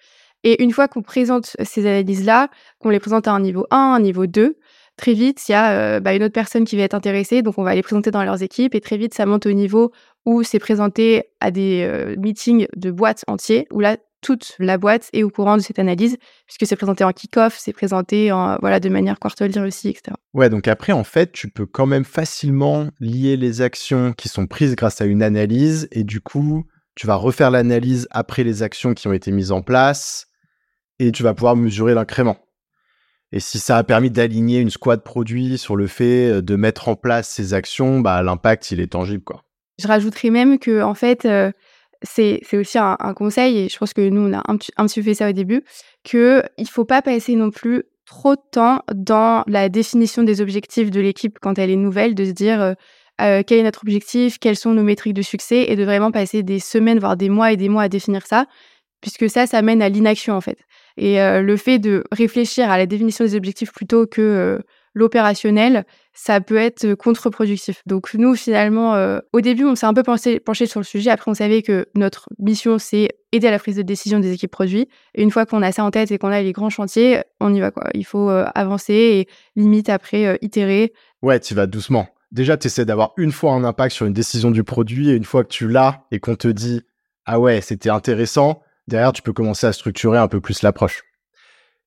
Et 0.44 0.62
une 0.62 0.72
fois 0.72 0.88
qu'on 0.88 1.02
présente 1.02 1.56
ces 1.62 1.86
analyses-là, 1.86 2.48
qu'on 2.78 2.90
les 2.90 3.00
présente 3.00 3.28
à 3.28 3.32
un 3.32 3.40
niveau 3.40 3.66
1, 3.70 3.76
un 3.76 4.00
niveau 4.00 4.26
2, 4.26 4.56
très 4.96 5.14
vite, 5.14 5.48
il 5.48 5.52
y 5.52 5.54
a 5.54 5.72
euh, 5.72 6.00
bah, 6.00 6.14
une 6.14 6.22
autre 6.22 6.32
personne 6.32 6.64
qui 6.64 6.76
va 6.76 6.82
être 6.82 6.94
intéressée, 6.94 7.42
donc 7.42 7.58
on 7.58 7.62
va 7.62 7.74
les 7.74 7.82
présenter 7.82 8.10
dans 8.10 8.24
leurs 8.24 8.42
équipes, 8.42 8.74
et 8.74 8.80
très 8.80 8.96
vite, 8.96 9.14
ça 9.14 9.26
monte 9.26 9.46
au 9.46 9.52
niveau 9.52 9.92
où 10.26 10.42
c'est 10.42 10.58
présenté 10.58 11.24
à 11.40 11.50
des 11.50 11.82
euh, 11.82 12.16
meetings 12.18 12.66
de 12.76 12.90
boîtes 12.90 13.24
entiers, 13.26 13.66
où 13.70 13.80
là, 13.80 13.96
toute 14.20 14.54
la 14.60 14.78
boîte 14.78 15.08
est 15.12 15.24
au 15.24 15.30
courant 15.30 15.56
de 15.56 15.62
cette 15.62 15.80
analyse, 15.80 16.16
puisque 16.46 16.66
c'est 16.66 16.76
présenté 16.76 17.02
en 17.02 17.10
kick-off, 17.10 17.56
c'est 17.58 17.72
présenté 17.72 18.30
en, 18.30 18.56
voilà, 18.60 18.78
de 18.78 18.88
manière 18.88 19.18
quarterly 19.18 19.58
aussi, 19.58 19.88
etc. 19.88 20.14
Ouais, 20.32 20.48
donc 20.48 20.68
après, 20.68 20.92
en 20.92 21.02
fait, 21.02 21.32
tu 21.32 21.48
peux 21.48 21.66
quand 21.66 21.86
même 21.86 22.04
facilement 22.04 22.88
lier 23.00 23.36
les 23.36 23.62
actions 23.62 24.12
qui 24.12 24.28
sont 24.28 24.46
prises 24.46 24.76
grâce 24.76 25.00
à 25.00 25.06
une 25.06 25.22
analyse, 25.22 25.88
et 25.90 26.04
du 26.04 26.20
coup, 26.20 26.64
tu 26.94 27.06
vas 27.06 27.16
refaire 27.16 27.50
l'analyse 27.50 28.06
après 28.12 28.44
les 28.44 28.62
actions 28.62 28.94
qui 28.94 29.08
ont 29.08 29.12
été 29.12 29.32
mises 29.32 29.50
en 29.50 29.62
place, 29.62 30.28
et 30.98 31.12
tu 31.12 31.22
vas 31.22 31.34
pouvoir 31.34 31.56
mesurer 31.56 31.94
l'incrément. 31.94 32.36
Et 33.32 33.40
si 33.40 33.58
ça 33.58 33.78
a 33.78 33.84
permis 33.84 34.10
d'aligner 34.10 34.60
une 34.60 34.70
squad 34.70 35.02
produit 35.02 35.56
sur 35.56 35.74
le 35.74 35.86
fait 35.86 36.30
euh, 36.30 36.42
de 36.42 36.54
mettre 36.54 36.88
en 36.88 36.96
place 36.96 37.28
ces 37.28 37.54
actions, 37.54 38.00
bah, 38.00 38.22
l'impact, 38.22 38.70
il 38.70 38.80
est 38.80 38.92
tangible. 38.92 39.24
Quoi. 39.24 39.42
Je 39.78 39.88
rajouterais 39.88 40.30
même 40.30 40.58
que, 40.58 40.82
en 40.82 40.94
fait, 40.94 41.24
euh, 41.24 41.50
c'est, 42.02 42.42
aussi 42.52 42.78
un, 42.78 42.96
conseil, 43.14 43.58
et 43.58 43.68
je 43.68 43.78
pense 43.78 43.94
que 43.94 44.06
nous, 44.06 44.28
on 44.28 44.32
a 44.34 44.42
un, 44.46 44.56
petit 44.56 45.00
peu 45.00 45.02
fait 45.02 45.14
ça 45.14 45.30
au 45.30 45.32
début, 45.32 45.64
qu'il 46.04 46.42
ne 46.58 46.64
faut 46.66 46.84
pas 46.84 47.00
passer 47.00 47.34
non 47.34 47.50
plus 47.50 47.84
trop 48.04 48.34
de 48.34 48.42
temps 48.50 48.82
dans 48.92 49.44
la 49.46 49.68
définition 49.70 50.22
des 50.22 50.40
objectifs 50.40 50.90
de 50.90 51.00
l'équipe 51.00 51.38
quand 51.40 51.58
elle 51.58 51.70
est 51.70 51.76
nouvelle, 51.76 52.14
de 52.14 52.24
se 52.24 52.32
dire 52.32 52.74
euh, 53.20 53.42
quel 53.46 53.60
est 53.60 53.62
notre 53.62 53.82
objectif, 53.82 54.38
quelles 54.38 54.56
sont 54.56 54.74
nos 54.74 54.82
métriques 54.82 55.14
de 55.14 55.22
succès, 55.22 55.66
et 55.68 55.76
de 55.76 55.84
vraiment 55.84 56.10
passer 56.10 56.42
des 56.42 56.58
semaines, 56.58 56.98
voire 56.98 57.16
des 57.16 57.30
mois 57.30 57.52
et 57.52 57.56
des 57.56 57.68
mois 57.68 57.84
à 57.84 57.88
définir 57.88 58.26
ça, 58.26 58.46
puisque 59.00 59.30
ça, 59.30 59.46
ça 59.46 59.62
mène 59.62 59.80
à 59.80 59.88
l'inaction, 59.88 60.34
en 60.34 60.40
fait. 60.40 60.58
Et 60.96 61.16
le 61.18 61.56
fait 61.56 61.78
de 61.78 62.04
réfléchir 62.12 62.70
à 62.70 62.78
la 62.78 62.86
définition 62.86 63.24
des 63.24 63.34
objectifs 63.34 63.72
plutôt 63.72 64.06
que 64.06 64.60
l'opérationnel, 64.94 65.84
ça 66.12 66.42
peut 66.42 66.56
être 66.56 66.94
contre-productif. 66.94 67.82
Donc 67.86 68.12
nous, 68.14 68.34
finalement, 68.34 69.18
au 69.32 69.40
début, 69.40 69.64
on 69.64 69.74
s'est 69.74 69.86
un 69.86 69.94
peu 69.94 70.02
penché, 70.02 70.40
sur 70.66 70.80
le 70.80 70.84
sujet. 70.84 71.10
Après, 71.10 71.30
on 71.30 71.34
savait 71.34 71.62
que 71.62 71.86
notre 71.94 72.28
mission, 72.38 72.78
c'est 72.78 73.08
aider 73.32 73.46
à 73.46 73.50
la 73.50 73.58
prise 73.58 73.76
de 73.76 73.82
décision 73.82 74.20
des 74.20 74.32
équipes 74.32 74.50
produits. 74.50 74.88
Et 75.14 75.22
une 75.22 75.30
fois 75.30 75.46
qu'on 75.46 75.62
a 75.62 75.72
ça 75.72 75.82
en 75.82 75.90
tête 75.90 76.10
et 76.10 76.18
qu'on 76.18 76.28
a 76.28 76.42
les 76.42 76.52
grands 76.52 76.68
chantiers, 76.68 77.22
on 77.40 77.54
y 77.54 77.60
va. 77.60 77.72
Il 77.94 78.04
faut 78.04 78.28
avancer 78.28 78.92
et 78.92 79.28
limite 79.56 79.88
après 79.88 80.38
itérer. 80.42 80.92
Ouais, 81.22 81.40
tu 81.40 81.54
vas 81.54 81.66
doucement. 81.66 82.08
Déjà, 82.30 82.56
tu 82.56 82.66
essaies 82.66 82.84
d'avoir 82.84 83.12
une 83.16 83.32
fois 83.32 83.52
un 83.52 83.64
impact 83.64 83.94
sur 83.94 84.06
une 84.06 84.12
décision 84.12 84.50
du 84.50 84.64
produit 84.64 85.10
et 85.10 85.14
une 85.14 85.24
fois 85.24 85.44
que 85.44 85.48
tu 85.48 85.68
l'as 85.68 86.04
et 86.10 86.18
qu'on 86.18 86.34
te 86.34 86.48
dit 86.48 86.82
ah 87.24 87.38
ouais, 87.38 87.60
c'était 87.60 87.90
intéressant, 87.90 88.62
derrière, 88.88 89.12
tu 89.12 89.22
peux 89.22 89.32
commencer 89.32 89.66
à 89.66 89.72
structurer 89.72 90.18
un 90.18 90.28
peu 90.28 90.40
plus 90.40 90.62
l'approche. 90.62 91.02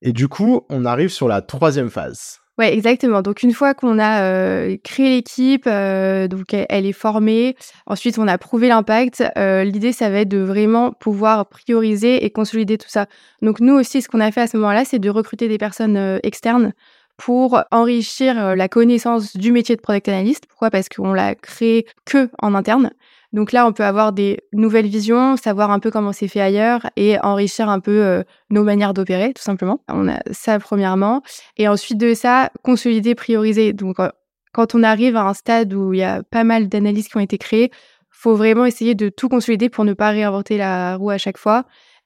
Et 0.02 0.12
du 0.12 0.28
coup, 0.28 0.62
on 0.68 0.84
arrive 0.84 1.08
sur 1.08 1.28
la 1.28 1.40
troisième 1.42 1.90
phase. 1.90 2.40
Ouais, 2.58 2.72
exactement. 2.72 3.20
Donc 3.20 3.42
une 3.42 3.52
fois 3.52 3.74
qu'on 3.74 3.98
a 3.98 4.22
euh, 4.22 4.76
créé 4.82 5.10
l'équipe, 5.10 5.64
euh, 5.66 6.26
donc 6.26 6.54
elle, 6.54 6.86
est 6.86 6.92
formée, 6.92 7.54
ensuite 7.86 8.18
on 8.18 8.26
a 8.26 8.38
prouvé 8.38 8.68
l'impact. 8.68 9.22
Euh, 9.36 9.62
l'idée, 9.62 9.92
ça 9.92 10.08
va 10.08 10.20
être 10.20 10.28
de 10.28 10.38
vraiment 10.38 10.92
pouvoir 10.92 11.48
prioriser 11.48 12.24
et 12.24 12.30
consolider 12.30 12.78
tout 12.78 12.88
ça. 12.88 13.06
Donc 13.42 13.60
nous 13.60 13.74
aussi, 13.74 14.00
ce 14.00 14.08
qu'on 14.08 14.20
a 14.20 14.32
fait 14.32 14.40
à 14.40 14.46
ce 14.46 14.56
moment-là, 14.56 14.86
c'est 14.86 14.98
de 14.98 15.10
recruter 15.10 15.48
des 15.48 15.58
personnes 15.58 16.18
externes 16.22 16.72
pour 17.18 17.62
enrichir 17.70 18.56
la 18.56 18.68
connaissance 18.68 19.36
du 19.36 19.52
métier 19.52 19.76
de 19.76 19.80
product 19.82 20.08
analyst. 20.08 20.46
Pourquoi? 20.46 20.70
Parce 20.70 20.88
qu'on 20.88 21.12
l'a 21.12 21.34
créé 21.34 21.86
que 22.06 22.30
en 22.40 22.54
interne. 22.54 22.90
Donc 23.32 23.52
là, 23.52 23.66
on 23.66 23.72
peut 23.72 23.84
avoir 23.84 24.12
des 24.12 24.40
nouvelles 24.52 24.86
visions, 24.86 25.36
savoir 25.36 25.70
un 25.70 25.78
peu 25.78 25.90
comment 25.90 26.12
c'est 26.12 26.28
fait 26.28 26.40
ailleurs 26.40 26.88
et 26.96 27.18
enrichir 27.20 27.68
un 27.68 27.80
peu 27.80 28.02
euh, 28.02 28.22
nos 28.50 28.64
manières 28.64 28.94
d'opérer, 28.94 29.32
tout 29.34 29.42
simplement. 29.42 29.82
On 29.88 30.08
a 30.08 30.20
ça 30.30 30.58
premièrement. 30.58 31.22
Et 31.56 31.68
ensuite 31.68 31.98
de 31.98 32.14
ça, 32.14 32.50
consolider, 32.62 33.14
prioriser. 33.14 33.72
Donc 33.72 34.00
euh, 34.00 34.08
quand 34.52 34.74
on 34.74 34.82
arrive 34.82 35.16
à 35.16 35.24
un 35.24 35.34
stade 35.34 35.74
où 35.74 35.92
il 35.92 36.00
y 36.00 36.04
a 36.04 36.22
pas 36.22 36.44
mal 36.44 36.68
d'analyses 36.68 37.08
qui 37.08 37.16
ont 37.16 37.20
été 37.20 37.38
créées, 37.38 37.70
faut 38.10 38.34
vraiment 38.34 38.64
essayer 38.64 38.94
de 38.94 39.10
tout 39.10 39.28
consolider 39.28 39.68
pour 39.68 39.84
ne 39.84 39.92
pas 39.92 40.10
réinventer 40.10 40.56
la 40.56 40.96
roue 40.96 41.10
à 41.10 41.18
chaque 41.18 41.36
fois. 41.36 41.64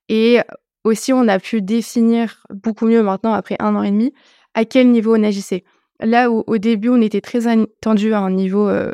Et 0.09 0.41
aussi, 0.83 1.13
on 1.13 1.29
a 1.29 1.39
pu 1.39 1.63
définir 1.63 2.45
beaucoup 2.53 2.87
mieux 2.87 3.03
maintenant, 3.03 3.33
après 3.33 3.57
un 3.61 3.77
an 3.77 3.83
et 3.83 3.91
demi, 3.91 4.13
à 4.55 4.65
quel 4.65 4.91
niveau 4.91 5.15
on 5.17 5.23
agissait. 5.23 5.65
Là 6.01 6.31
où 6.31 6.43
au 6.47 6.59
début, 6.59 6.89
on 6.89 7.01
était 7.01 7.21
très 7.21 7.47
attendu 7.47 8.15
à 8.15 8.21
un 8.21 8.31
niveau 8.31 8.69
euh, 8.69 8.93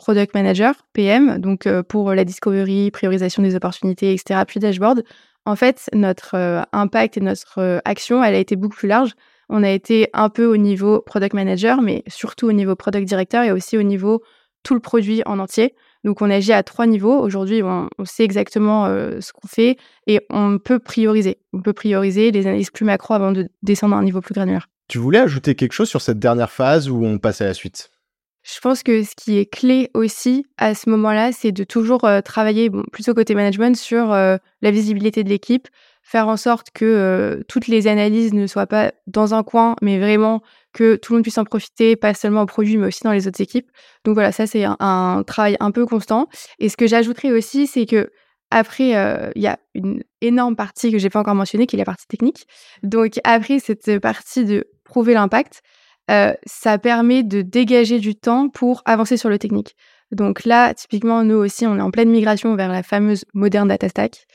product 0.00 0.34
manager, 0.34 0.74
PM, 0.94 1.38
donc 1.38 1.66
euh, 1.66 1.82
pour 1.82 2.14
la 2.14 2.24
discovery, 2.24 2.90
priorisation 2.90 3.42
des 3.42 3.54
opportunités, 3.54 4.12
etc., 4.14 4.40
puis 4.46 4.58
dashboard. 4.58 5.04
En 5.44 5.56
fait, 5.56 5.90
notre 5.92 6.36
euh, 6.36 6.62
impact 6.72 7.18
et 7.18 7.20
notre 7.20 7.58
euh, 7.58 7.78
action, 7.84 8.24
elle 8.24 8.34
a 8.34 8.38
été 8.38 8.56
beaucoup 8.56 8.76
plus 8.76 8.88
large. 8.88 9.12
On 9.50 9.62
a 9.62 9.68
été 9.68 10.08
un 10.14 10.30
peu 10.30 10.46
au 10.46 10.56
niveau 10.56 11.02
product 11.02 11.34
manager, 11.34 11.82
mais 11.82 12.02
surtout 12.08 12.48
au 12.48 12.52
niveau 12.52 12.74
product 12.76 13.06
directeur 13.06 13.44
et 13.44 13.52
aussi 13.52 13.76
au 13.76 13.82
niveau 13.82 14.22
tout 14.62 14.74
le 14.74 14.80
produit 14.80 15.22
en 15.26 15.38
entier. 15.38 15.74
Donc, 16.02 16.22
on 16.22 16.30
agit 16.30 16.52
à 16.52 16.62
trois 16.62 16.86
niveaux. 16.86 17.18
Aujourd'hui, 17.18 17.62
on, 17.62 17.88
sait 18.04 18.24
exactement 18.24 18.86
ce 18.86 19.32
qu'on 19.32 19.48
fait 19.48 19.76
et 20.06 20.20
on 20.30 20.58
peut 20.58 20.78
prioriser. 20.78 21.38
On 21.52 21.60
peut 21.60 21.72
prioriser 21.72 22.30
les 22.30 22.46
analyses 22.46 22.70
plus 22.70 22.84
macro 22.84 23.12
avant 23.12 23.32
de 23.32 23.48
descendre 23.62 23.96
à 23.96 23.98
un 23.98 24.04
niveau 24.04 24.20
plus 24.20 24.34
granulaire. 24.34 24.68
Tu 24.88 24.98
voulais 24.98 25.18
ajouter 25.18 25.54
quelque 25.54 25.72
chose 25.72 25.88
sur 25.88 26.00
cette 26.00 26.18
dernière 26.18 26.50
phase 26.50 26.88
où 26.88 27.04
on 27.04 27.18
passe 27.18 27.40
à 27.40 27.46
la 27.46 27.54
suite? 27.54 27.90
Je 28.42 28.58
pense 28.60 28.82
que 28.82 29.02
ce 29.02 29.14
qui 29.16 29.38
est 29.38 29.46
clé 29.46 29.90
aussi 29.94 30.46
à 30.56 30.74
ce 30.74 30.88
moment-là, 30.90 31.32
c'est 31.32 31.52
de 31.52 31.64
toujours 31.64 32.06
travailler, 32.24 32.70
bon, 32.70 32.82
plutôt 32.92 33.14
côté 33.14 33.34
management, 33.34 33.76
sur 33.76 34.08
la 34.08 34.70
visibilité 34.70 35.24
de 35.24 35.28
l'équipe, 35.28 35.68
faire 36.02 36.26
en 36.28 36.36
sorte 36.36 36.70
que 36.72 37.44
toutes 37.48 37.66
les 37.66 37.86
analyses 37.86 38.32
ne 38.32 38.46
soient 38.46 38.66
pas 38.66 38.92
dans 39.06 39.34
un 39.34 39.42
coin, 39.42 39.76
mais 39.82 39.98
vraiment 39.98 40.42
que 40.72 40.96
tout 40.96 41.12
le 41.12 41.18
monde 41.18 41.22
puisse 41.22 41.38
en 41.38 41.44
profiter, 41.44 41.96
pas 41.96 42.14
seulement 42.14 42.42
au 42.42 42.46
produit, 42.46 42.76
mais 42.76 42.86
aussi 42.86 43.02
dans 43.02 43.12
les 43.12 43.26
autres 43.28 43.40
équipes. 43.40 43.70
Donc 44.04 44.14
voilà, 44.14 44.32
ça 44.32 44.46
c'est 44.46 44.64
un, 44.64 45.22
travail 45.26 45.56
un 45.60 45.70
peu 45.70 45.86
constant. 45.86 46.28
Et 46.58 46.68
ce 46.68 46.76
que 46.76 46.86
j'ajouterais 46.86 47.32
aussi, 47.32 47.66
c'est 47.66 47.86
que 47.86 48.10
après, 48.50 48.88
il 49.36 49.42
y 49.42 49.46
a 49.46 49.58
une 49.74 50.02
énorme 50.20 50.56
partie 50.56 50.90
que 50.90 50.98
j'ai 50.98 51.10
pas 51.10 51.20
encore 51.20 51.34
mentionnée, 51.34 51.66
qui 51.66 51.76
est 51.76 51.78
la 51.78 51.84
partie 51.84 52.06
technique. 52.06 52.46
Donc 52.82 53.20
après 53.24 53.58
cette 53.58 53.98
partie 54.00 54.44
de 54.44 54.66
prouver 54.84 55.14
l'impact, 55.14 55.62
ça 56.46 56.78
permet 56.78 57.22
de 57.22 57.42
dégager 57.42 57.98
du 58.00 58.14
temps 58.14 58.48
pour 58.48 58.82
avancer 58.84 59.16
sur 59.16 59.28
le 59.28 59.38
technique. 59.38 59.76
Donc 60.12 60.44
là, 60.44 60.74
typiquement, 60.74 61.22
nous 61.22 61.36
aussi, 61.36 61.66
on 61.66 61.76
est 61.76 61.80
en 61.80 61.90
pleine 61.90 62.10
migration 62.10 62.56
vers 62.56 62.70
la 62.70 62.82
fameuse 62.82 63.24
moderne 63.32 63.68
data 63.68 63.88
stack. 63.88 64.26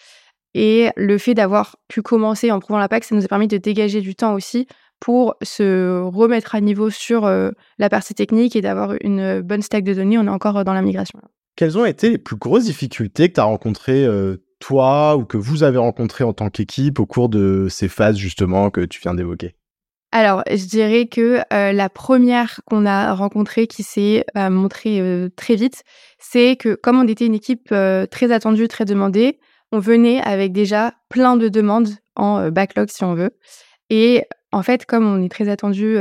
Et 0.54 0.90
le 0.96 1.18
fait 1.18 1.34
d'avoir 1.34 1.76
pu 1.90 2.02
commencer 2.02 2.50
en 2.50 2.60
prouvant 2.60 2.80
l'impact, 2.80 3.10
ça 3.10 3.16
nous 3.16 3.26
a 3.26 3.28
permis 3.28 3.50
de 3.50 3.58
dégager 3.58 4.00
du 4.00 4.16
temps 4.16 4.34
aussi 4.34 4.68
pour 5.02 5.36
se 5.42 6.00
remettre 6.02 6.56
à 6.56 6.62
niveau 6.62 6.90
sur 6.90 7.30
la 7.78 7.90
partie 7.90 8.14
technique 8.14 8.56
et 8.56 8.62
d'avoir 8.62 8.94
une 9.02 9.42
bonne 9.42 9.62
stack 9.62 9.84
de 9.84 9.94
données. 9.94 10.18
On 10.18 10.28
est 10.28 10.30
encore 10.30 10.64
dans 10.64 10.74
la 10.74 10.82
migration. 10.82 11.20
Quelles 11.58 11.78
ont 11.78 11.84
été 11.84 12.10
les 12.10 12.18
plus 12.18 12.38
grosses 12.38 12.64
difficultés 12.64 13.28
que 13.28 13.34
tu 13.34 13.42
as 13.42 13.44
rencontrées 13.44 14.08
toi 14.62 15.18
ou 15.18 15.26
que 15.26 15.36
vous 15.36 15.64
avez 15.64 15.78
rencontrées 15.78 16.24
en 16.24 16.32
tant 16.32 16.50
qu'équipe 16.50 17.02
au 17.02 17.06
cours 17.06 17.28
de 17.28 17.68
ces 17.70 17.90
phases 17.90 18.16
justement 18.16 18.70
que 18.70 18.80
tu 18.80 19.02
viens 19.02 19.14
d'évoquer? 19.14 19.56
Alors, 20.18 20.44
je 20.50 20.66
dirais 20.66 21.08
que 21.08 21.42
la 21.52 21.90
première 21.90 22.62
qu'on 22.66 22.86
a 22.86 23.14
rencontrée 23.14 23.68
qui 23.68 23.84
s'est 23.84 24.24
montrée 24.34 25.30
très 25.36 25.56
vite, 25.56 25.84
c'est 26.20 26.56
que 26.56 26.76
comme 26.76 26.98
on 26.98 27.06
était 27.06 27.26
une 27.26 27.34
équipe 27.34 27.68
très 28.12 28.32
attendue, 28.32 28.70
très 28.70 28.86
demandée, 28.86 29.40
on 29.74 29.80
venait 29.80 30.22
avec 30.22 30.54
déjà 30.54 30.94
plein 31.10 31.36
de 31.36 31.50
demandes 31.50 31.90
en 32.16 32.50
backlog 32.50 32.88
si 32.90 33.04
on 33.04 33.14
veut. 33.14 33.32
Et 33.90 34.24
en 34.54 34.64
fait, 34.64 34.86
comme 34.86 35.06
on 35.06 35.22
est 35.22 35.28
très 35.28 35.50
attendu 35.50 35.98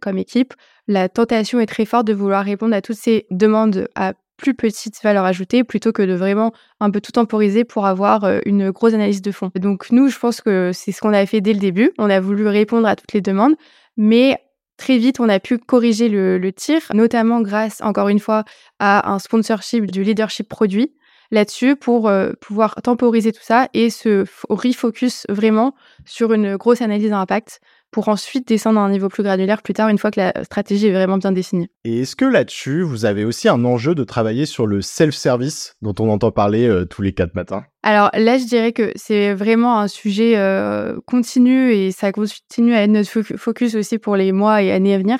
comme 0.00 0.16
équipe, 0.16 0.54
la 0.86 1.10
tentation 1.10 1.60
est 1.60 1.66
très 1.66 1.84
forte 1.84 2.06
de 2.06 2.14
vouloir 2.14 2.46
répondre 2.46 2.74
à 2.74 2.80
toutes 2.80 2.96
ces 2.96 3.26
demandes 3.30 3.86
à 3.94 4.14
plus 4.38 4.54
petite 4.54 5.02
valeur 5.02 5.24
ajoutée 5.24 5.64
plutôt 5.64 5.92
que 5.92 6.00
de 6.00 6.14
vraiment 6.14 6.52
un 6.80 6.90
peu 6.90 7.02
tout 7.02 7.12
temporiser 7.12 7.64
pour 7.64 7.84
avoir 7.84 8.24
une 8.46 8.70
grosse 8.70 8.94
analyse 8.94 9.20
de 9.20 9.32
fond. 9.32 9.50
Donc 9.56 9.90
nous, 9.90 10.08
je 10.08 10.18
pense 10.18 10.40
que 10.40 10.70
c'est 10.72 10.92
ce 10.92 11.00
qu'on 11.02 11.12
a 11.12 11.26
fait 11.26 11.42
dès 11.42 11.52
le 11.52 11.58
début. 11.58 11.92
On 11.98 12.08
a 12.08 12.20
voulu 12.20 12.46
répondre 12.46 12.88
à 12.88 12.96
toutes 12.96 13.12
les 13.12 13.20
demandes, 13.20 13.56
mais 13.98 14.38
très 14.78 14.96
vite, 14.96 15.20
on 15.20 15.28
a 15.28 15.40
pu 15.40 15.58
corriger 15.58 16.08
le, 16.08 16.52
tir, 16.52 16.80
notamment 16.94 17.42
grâce, 17.42 17.82
encore 17.82 18.08
une 18.08 18.20
fois, 18.20 18.44
à 18.78 19.12
un 19.12 19.18
sponsorship 19.18 19.90
du 19.90 20.04
leadership 20.04 20.48
produit 20.48 20.94
là-dessus 21.30 21.76
pour 21.76 22.10
pouvoir 22.40 22.76
temporiser 22.82 23.32
tout 23.32 23.42
ça 23.42 23.68
et 23.74 23.90
se 23.90 24.24
refocus 24.48 25.26
vraiment 25.28 25.74
sur 26.06 26.32
une 26.32 26.56
grosse 26.56 26.80
analyse 26.80 27.10
d'impact 27.10 27.60
pour 27.90 28.08
ensuite 28.08 28.46
descendre 28.46 28.78
à 28.80 28.82
un 28.82 28.90
niveau 28.90 29.08
plus 29.08 29.22
granulaire 29.22 29.62
plus 29.62 29.72
tard, 29.72 29.88
une 29.88 29.98
fois 29.98 30.10
que 30.10 30.20
la 30.20 30.44
stratégie 30.44 30.88
est 30.88 30.92
vraiment 30.92 31.18
bien 31.18 31.32
définie. 31.32 31.68
Et 31.84 32.00
est-ce 32.00 32.16
que 32.16 32.24
là-dessus, 32.24 32.82
vous 32.82 33.04
avez 33.04 33.24
aussi 33.24 33.48
un 33.48 33.64
enjeu 33.64 33.94
de 33.94 34.04
travailler 34.04 34.46
sur 34.46 34.66
le 34.66 34.82
self-service 34.82 35.74
dont 35.80 35.94
on 35.98 36.10
entend 36.10 36.30
parler 36.30 36.84
tous 36.90 37.02
les 37.02 37.12
quatre 37.12 37.34
matins? 37.34 37.64
Alors 37.82 38.10
là, 38.12 38.36
je 38.38 38.44
dirais 38.44 38.72
que 38.72 38.92
c'est 38.96 39.32
vraiment 39.32 39.80
un 39.80 39.88
sujet 39.88 40.38
continu 41.06 41.72
et 41.72 41.90
ça 41.90 42.12
continue 42.12 42.74
à 42.74 42.82
être 42.82 42.90
notre 42.90 43.22
focus 43.36 43.74
aussi 43.74 43.98
pour 43.98 44.16
les 44.16 44.32
mois 44.32 44.62
et 44.62 44.70
années 44.70 44.94
à 44.94 44.98
venir. 44.98 45.18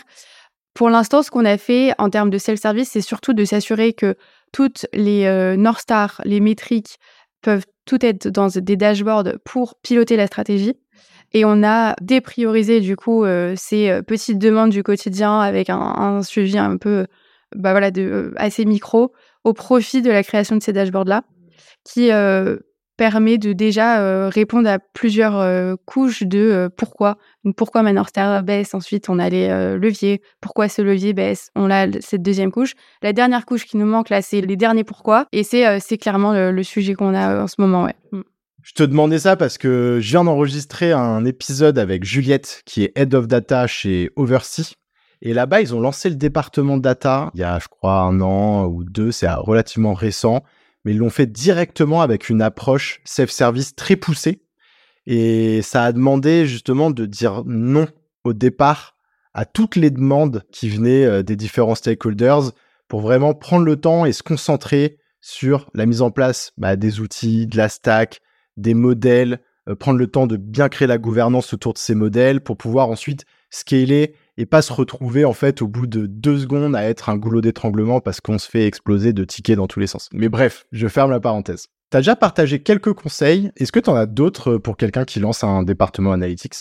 Pour 0.75 0.91
l'instant, 0.91 1.23
ce 1.23 1.31
qu'on 1.31 1.45
a 1.45 1.57
fait 1.57 1.93
en 1.99 2.11
termes 2.11 2.31
de 2.31 2.39
self-service, 2.39 2.91
c'est 2.91 3.01
surtout 3.01 3.33
de 3.33 3.45
s'assurer 3.45 3.95
que 3.95 4.15
toutes 4.53 4.87
les 4.93 5.57
North 5.57 5.81
Star, 5.81 6.21
les 6.25 6.41
métriques 6.41 6.99
peuvent 7.41 7.65
tout 7.87 8.05
être 8.05 8.29
dans 8.29 8.49
des 8.49 8.77
dashboards 8.77 9.39
pour 9.45 9.77
piloter 9.83 10.17
la 10.17 10.27
stratégie. 10.27 10.75
Et 11.33 11.45
on 11.45 11.63
a 11.63 11.95
dépriorisé 12.01 12.81
du 12.81 12.97
coup 12.97 13.25
ces 13.57 14.01
petites 14.07 14.39
demandes 14.39 14.71
du 14.71 14.83
quotidien 14.83 15.41
avec 15.41 15.69
un, 15.71 16.23
suivi 16.23 16.59
un 16.59 16.77
peu 16.77 17.07
bah 17.55 17.73
voilà, 17.73 17.91
de, 17.91 18.33
assez 18.37 18.65
micro 18.65 19.13
au 19.45 19.53
profit 19.53 20.03
de 20.03 20.11
la 20.11 20.23
création 20.23 20.57
de 20.57 20.63
ces 20.63 20.73
dashboards-là, 20.73 21.23
qui 21.85 22.11
permet 22.97 23.39
de 23.39 23.53
déjà 23.53 24.29
répondre 24.29 24.69
à 24.69 24.79
plusieurs 24.79 25.77
couches 25.85 26.23
de 26.23 26.71
pourquoi. 26.77 27.17
Donc 27.45 27.57
pourquoi 27.57 27.83
ma 27.83 27.93
North 27.93 28.11
Star 28.11 28.43
baisse, 28.43 28.75
ensuite 28.75 29.09
on 29.09 29.19
a 29.19 29.29
les 29.29 29.49
leviers, 29.79 30.21
pourquoi 30.41 30.69
ce 30.69 30.83
levier 30.83 31.13
baisse, 31.13 31.51
on 31.55 31.71
a 31.71 31.87
cette 32.01 32.23
deuxième 32.23 32.51
couche. 32.51 32.73
La 33.03 33.13
dernière 33.13 33.47
couche 33.47 33.65
qui 33.65 33.77
nous 33.77 33.87
manque 33.87 34.09
là, 34.09 34.23
c'est 34.23 34.41
les 34.41 34.57
derniers 34.57 34.85
pourquoi, 34.85 35.27
et 35.33 35.43
c'est 35.43 35.99
clairement 35.99 36.33
le, 36.33 36.63
sujet 36.63 36.95
qu'on 36.95 37.15
a 37.15 37.43
en 37.43 37.47
ce 37.47 37.57
moment. 37.59 37.85
Ouais. 37.85 37.95
Je 38.69 38.75
te 38.75 38.83
demandais 38.83 39.19
ça 39.19 39.35
parce 39.35 39.57
que 39.57 39.99
je 39.99 40.11
viens 40.11 40.25
d'enregistrer 40.25 40.93
un 40.93 41.25
épisode 41.25 41.79
avec 41.79 42.05
Juliette, 42.05 42.61
qui 42.67 42.85
est 42.85 42.93
Head 42.97 43.15
of 43.15 43.27
Data 43.27 43.67
chez 43.67 44.11
Oversea. 44.15 44.75
Et 45.23 45.33
là-bas, 45.33 45.63
ils 45.63 45.75
ont 45.75 45.81
lancé 45.81 46.11
le 46.11 46.17
département 46.17 46.77
data 46.77 47.31
il 47.33 47.41
y 47.41 47.45
a, 47.45 47.59
je 47.61 47.69
crois, 47.69 48.01
un 48.03 48.21
an 48.21 48.67
ou 48.67 48.85
deux, 48.85 49.11
c'est 49.11 49.27
relativement 49.31 49.95
récent, 49.95 50.45
mais 50.85 50.93
ils 50.93 50.99
l'ont 50.99 51.09
fait 51.09 51.25
directement 51.25 52.03
avec 52.03 52.29
une 52.29 52.43
approche 52.43 53.01
self-service 53.07 53.75
très 53.75 53.97
poussée. 53.97 54.43
Et 55.07 55.63
ça 55.63 55.85
a 55.85 55.93
demandé 55.93 56.45
justement 56.47 56.91
de 56.91 57.07
dire 57.07 57.45
non 57.47 57.89
au 58.23 58.35
départ 58.35 58.97
à 59.33 59.47
toutes 59.47 59.77
les 59.77 59.91
demandes 59.91 60.45
qui 60.53 60.69
venaient 60.69 61.07
euh, 61.07 61.23
des 61.23 61.37
différents 61.37 61.75
stakeholders 61.75 62.53
pour 62.87 63.01
vraiment 63.01 63.33
prendre 63.33 63.65
le 63.65 63.77
temps 63.77 64.05
et 64.05 64.13
se 64.13 64.23
concentrer 64.23 64.99
sur 65.23 65.71
la 65.73 65.87
mise 65.87 66.03
en 66.03 66.11
place 66.11 66.53
bah, 66.59 66.77
des 66.77 67.01
outils, 67.01 67.47
de 67.47 67.57
la 67.57 67.71
stack, 67.71 68.21
des 68.59 68.75
modèles, 68.75 69.41
euh, 69.69 69.75
prendre 69.75 69.99
le 69.99 70.07
temps 70.07 70.27
de 70.27 70.37
bien 70.37 70.69
créer 70.69 70.89
la 70.89 70.99
gouvernance 70.99 71.55
autour 71.55 71.73
de 71.73 71.79
ces 71.79 71.95
modèles 71.95 72.41
pour 72.41 72.57
pouvoir 72.57 72.89
ensuite 72.89 73.25
scaler 73.51 74.15
et 74.37 74.47
pas 74.47 74.63
se 74.63 74.73
retrouver 74.73 75.25
en 75.25 75.33
fait 75.33 75.63
au 75.63 75.69
bout 75.69 75.87
de 75.87 76.07
deux 76.07 76.39
secondes 76.39 76.77
à 76.77 76.85
être 76.85 77.09
un 77.09 77.17
goulot 77.17 77.41
d'étranglement 77.41 78.01
parce 78.01 78.21
qu'on 78.21 78.39
se 78.39 78.49
fait 78.49 78.67
exploser 78.67 79.13
de 79.13 79.25
tickets 79.25 79.57
dans 79.57 79.67
tous 79.67 79.81
les 79.81 79.87
sens. 79.87 80.09
Mais 80.13 80.29
bref, 80.29 80.67
je 80.73 80.87
ferme 80.89 81.11
la 81.11 81.21
parenthèse. 81.21 81.69
T'as 81.91 82.01
déjà 82.01 82.17
partagé 82.17 82.63
quelques 82.63 82.93
conseils. 82.93 83.51
Est-ce 83.57 83.73
que 83.73 83.81
tu 83.81 83.89
en 83.89 83.95
as 83.95 84.07
d'autres 84.07 84.55
euh, 84.55 84.59
pour 84.59 84.77
quelqu'un 84.77 85.05
qui 85.05 85.21
lance 85.21 85.45
un 85.45 85.63
département 85.63 86.13
analytics? 86.13 86.55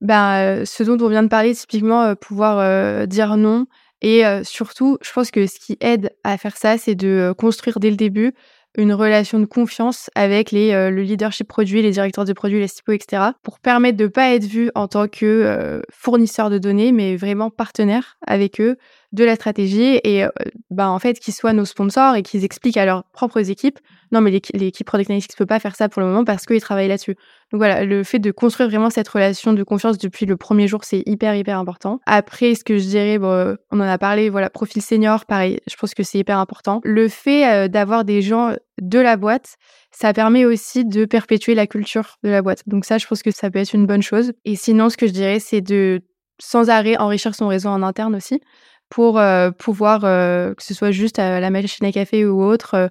Ben, 0.00 0.64
ce 0.64 0.82
dont 0.82 0.96
on 1.04 1.10
vient 1.10 1.22
de 1.22 1.28
parler, 1.28 1.54
typiquement, 1.54 2.14
pouvoir 2.14 3.06
dire 3.06 3.36
non. 3.36 3.66
Et 4.00 4.22
surtout, 4.44 4.96
je 5.02 5.12
pense 5.12 5.30
que 5.30 5.46
ce 5.46 5.58
qui 5.58 5.76
aide 5.82 6.08
à 6.24 6.38
faire 6.38 6.56
ça, 6.56 6.78
c'est 6.78 6.94
de 6.94 7.34
construire 7.36 7.80
dès 7.80 7.90
le 7.90 7.96
début 7.96 8.32
une 8.76 8.92
relation 8.92 9.38
de 9.38 9.44
confiance 9.44 10.10
avec 10.14 10.50
les, 10.50 10.72
euh, 10.72 10.90
le 10.90 11.02
leadership 11.02 11.48
produit, 11.48 11.82
les 11.82 11.90
directeurs 11.90 12.24
de 12.24 12.32
produits, 12.32 12.60
les 12.60 12.68
CIPO, 12.68 12.92
etc., 12.92 13.22
pour 13.42 13.58
permettre 13.58 13.96
de 13.96 14.04
ne 14.04 14.08
pas 14.08 14.34
être 14.34 14.44
vu 14.44 14.70
en 14.74 14.88
tant 14.88 15.08
que 15.08 15.26
euh, 15.26 15.82
fournisseur 15.90 16.50
de 16.50 16.58
données, 16.58 16.92
mais 16.92 17.16
vraiment 17.16 17.50
partenaire 17.50 18.16
avec 18.26 18.60
eux 18.60 18.76
de 19.12 19.24
la 19.24 19.34
stratégie 19.34 20.00
et 20.04 20.24
bah, 20.70 20.88
en 20.88 21.00
fait 21.00 21.18
qu'ils 21.18 21.34
soient 21.34 21.52
nos 21.52 21.64
sponsors 21.64 22.14
et 22.14 22.22
qu'ils 22.22 22.44
expliquent 22.44 22.76
à 22.76 22.84
leurs 22.84 23.02
propres 23.04 23.50
équipes 23.50 23.80
non 24.12 24.20
mais 24.20 24.30
l'équipe 24.30 24.86
Product 24.86 25.10
Analytics 25.10 25.32
ne 25.32 25.36
peut 25.36 25.46
pas 25.46 25.60
faire 25.60 25.76
ça 25.76 25.88
pour 25.88 26.02
le 26.02 26.08
moment 26.08 26.24
parce 26.24 26.46
qu'ils 26.46 26.60
travaillent 26.60 26.88
là-dessus. 26.88 27.16
Donc 27.52 27.58
voilà, 27.60 27.84
le 27.84 28.04
fait 28.04 28.18
de 28.18 28.30
construire 28.30 28.68
vraiment 28.68 28.90
cette 28.90 29.08
relation 29.08 29.52
de 29.52 29.62
confiance 29.62 29.98
depuis 29.98 30.26
le 30.26 30.36
premier 30.36 30.68
jour, 30.68 30.84
c'est 30.84 31.02
hyper 31.06 31.34
hyper 31.34 31.58
important. 31.58 32.00
Après, 32.06 32.54
ce 32.54 32.64
que 32.64 32.78
je 32.78 32.84
dirais, 32.84 33.18
bon, 33.18 33.56
on 33.70 33.80
en 33.80 33.88
a 33.88 33.98
parlé, 33.98 34.30
voilà, 34.30 34.50
profil 34.50 34.82
senior, 34.82 35.26
pareil, 35.26 35.60
je 35.68 35.76
pense 35.76 35.94
que 35.94 36.02
c'est 36.02 36.18
hyper 36.18 36.38
important. 36.38 36.80
Le 36.84 37.08
fait 37.08 37.68
d'avoir 37.68 38.04
des 38.04 38.22
gens 38.22 38.54
de 38.80 38.98
la 38.98 39.16
boîte, 39.16 39.56
ça 39.90 40.12
permet 40.12 40.44
aussi 40.44 40.84
de 40.84 41.04
perpétuer 41.04 41.54
la 41.54 41.66
culture 41.66 42.18
de 42.22 42.30
la 42.30 42.42
boîte. 42.42 42.62
Donc 42.66 42.84
ça, 42.84 42.98
je 42.98 43.06
pense 43.06 43.22
que 43.22 43.30
ça 43.30 43.50
peut 43.50 43.58
être 43.58 43.74
une 43.74 43.86
bonne 43.86 44.02
chose. 44.02 44.32
Et 44.44 44.54
sinon, 44.56 44.88
ce 44.88 44.96
que 44.96 45.06
je 45.06 45.12
dirais, 45.12 45.40
c'est 45.40 45.60
de 45.60 46.02
sans 46.40 46.70
arrêt 46.70 46.96
enrichir 46.96 47.34
son 47.34 47.48
réseau 47.48 47.68
en 47.68 47.82
interne 47.82 48.14
aussi 48.14 48.40
pour 48.88 49.20
pouvoir, 49.58 50.00
que 50.00 50.62
ce 50.62 50.74
soit 50.74 50.90
juste 50.90 51.18
à 51.18 51.38
la 51.38 51.50
machine 51.50 51.86
à 51.86 51.92
café 51.92 52.26
ou 52.26 52.42
autre, 52.42 52.90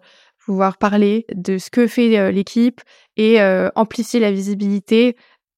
pouvoir 0.49 0.79
parler 0.79 1.27
de 1.31 1.59
ce 1.59 1.69
que 1.69 1.85
fait 1.85 2.31
l'équipe 2.31 2.81
et 3.17 3.39
amplifier 3.75 4.19
la 4.19 4.31
visibilité 4.31 5.15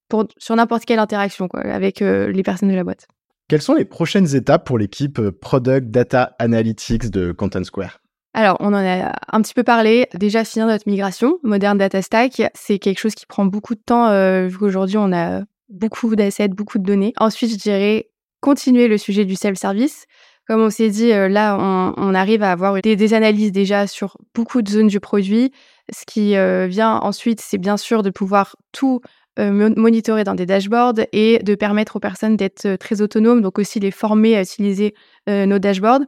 pour, 0.09 0.27
sur 0.37 0.53
n'importe 0.57 0.83
quelle 0.83 0.99
interaction 0.99 1.47
quoi, 1.47 1.61
avec 1.61 2.01
les 2.01 2.43
personnes 2.43 2.67
de 2.67 2.75
la 2.75 2.83
boîte. 2.83 3.07
Quelles 3.47 3.61
sont 3.61 3.73
les 3.73 3.85
prochaines 3.85 4.35
étapes 4.35 4.65
pour 4.65 4.77
l'équipe 4.77 5.29
Product 5.29 5.89
Data 5.91 6.35
Analytics 6.39 7.09
de 7.09 7.31
Content 7.31 7.63
Square? 7.63 8.01
Alors, 8.33 8.57
on 8.59 8.73
en 8.73 8.85
a 8.85 9.13
un 9.31 9.41
petit 9.41 9.53
peu 9.53 9.63
parlé. 9.63 10.09
Déjà, 10.13 10.43
finir 10.43 10.67
notre 10.67 10.89
migration, 10.89 11.37
Modern 11.41 11.77
Data 11.77 12.01
Stack, 12.01 12.41
c'est 12.53 12.77
quelque 12.77 12.99
chose 12.99 13.15
qui 13.15 13.25
prend 13.25 13.45
beaucoup 13.45 13.75
de 13.75 13.81
temps, 13.85 14.11
vu 14.45 14.57
qu'aujourd'hui, 14.57 14.97
on 14.97 15.13
a 15.13 15.43
beaucoup 15.69 16.13
d'assets, 16.17 16.49
beaucoup 16.49 16.79
de 16.79 16.83
données. 16.83 17.13
Ensuite, 17.15 17.51
je 17.51 17.57
dirais 17.57 18.09
continuer 18.41 18.89
le 18.89 18.97
sujet 18.97 19.23
du 19.23 19.35
self-service. 19.35 20.05
Comme 20.51 20.63
on 20.63 20.69
s'est 20.69 20.89
dit, 20.89 21.13
euh, 21.13 21.29
là, 21.29 21.55
on, 21.57 22.13
arrive 22.13 22.43
à 22.43 22.51
avoir 22.51 22.81
des, 22.81 23.13
analyses 23.13 23.53
déjà 23.53 23.87
sur 23.87 24.17
beaucoup 24.35 24.61
de 24.61 24.69
zones 24.69 24.87
du 24.87 24.99
produit. 24.99 25.53
Ce 25.93 26.03
qui 26.05 26.35
euh, 26.35 26.67
vient 26.67 26.97
ensuite, 26.97 27.39
c'est 27.39 27.57
bien 27.57 27.77
sûr 27.77 28.03
de 28.03 28.09
pouvoir 28.09 28.57
tout 28.73 28.99
euh, 29.39 29.73
monitorer 29.77 30.25
dans 30.25 30.35
des 30.35 30.45
dashboards 30.45 31.05
et 31.13 31.39
de 31.39 31.55
permettre 31.55 31.95
aux 31.95 31.99
personnes 32.01 32.35
d'être 32.35 32.75
très 32.75 33.01
autonomes, 33.01 33.39
donc 33.39 33.59
aussi 33.59 33.79
les 33.79 33.91
former 33.91 34.35
à 34.35 34.41
utiliser 34.41 34.93
nos 35.25 35.57
dashboards. 35.57 36.01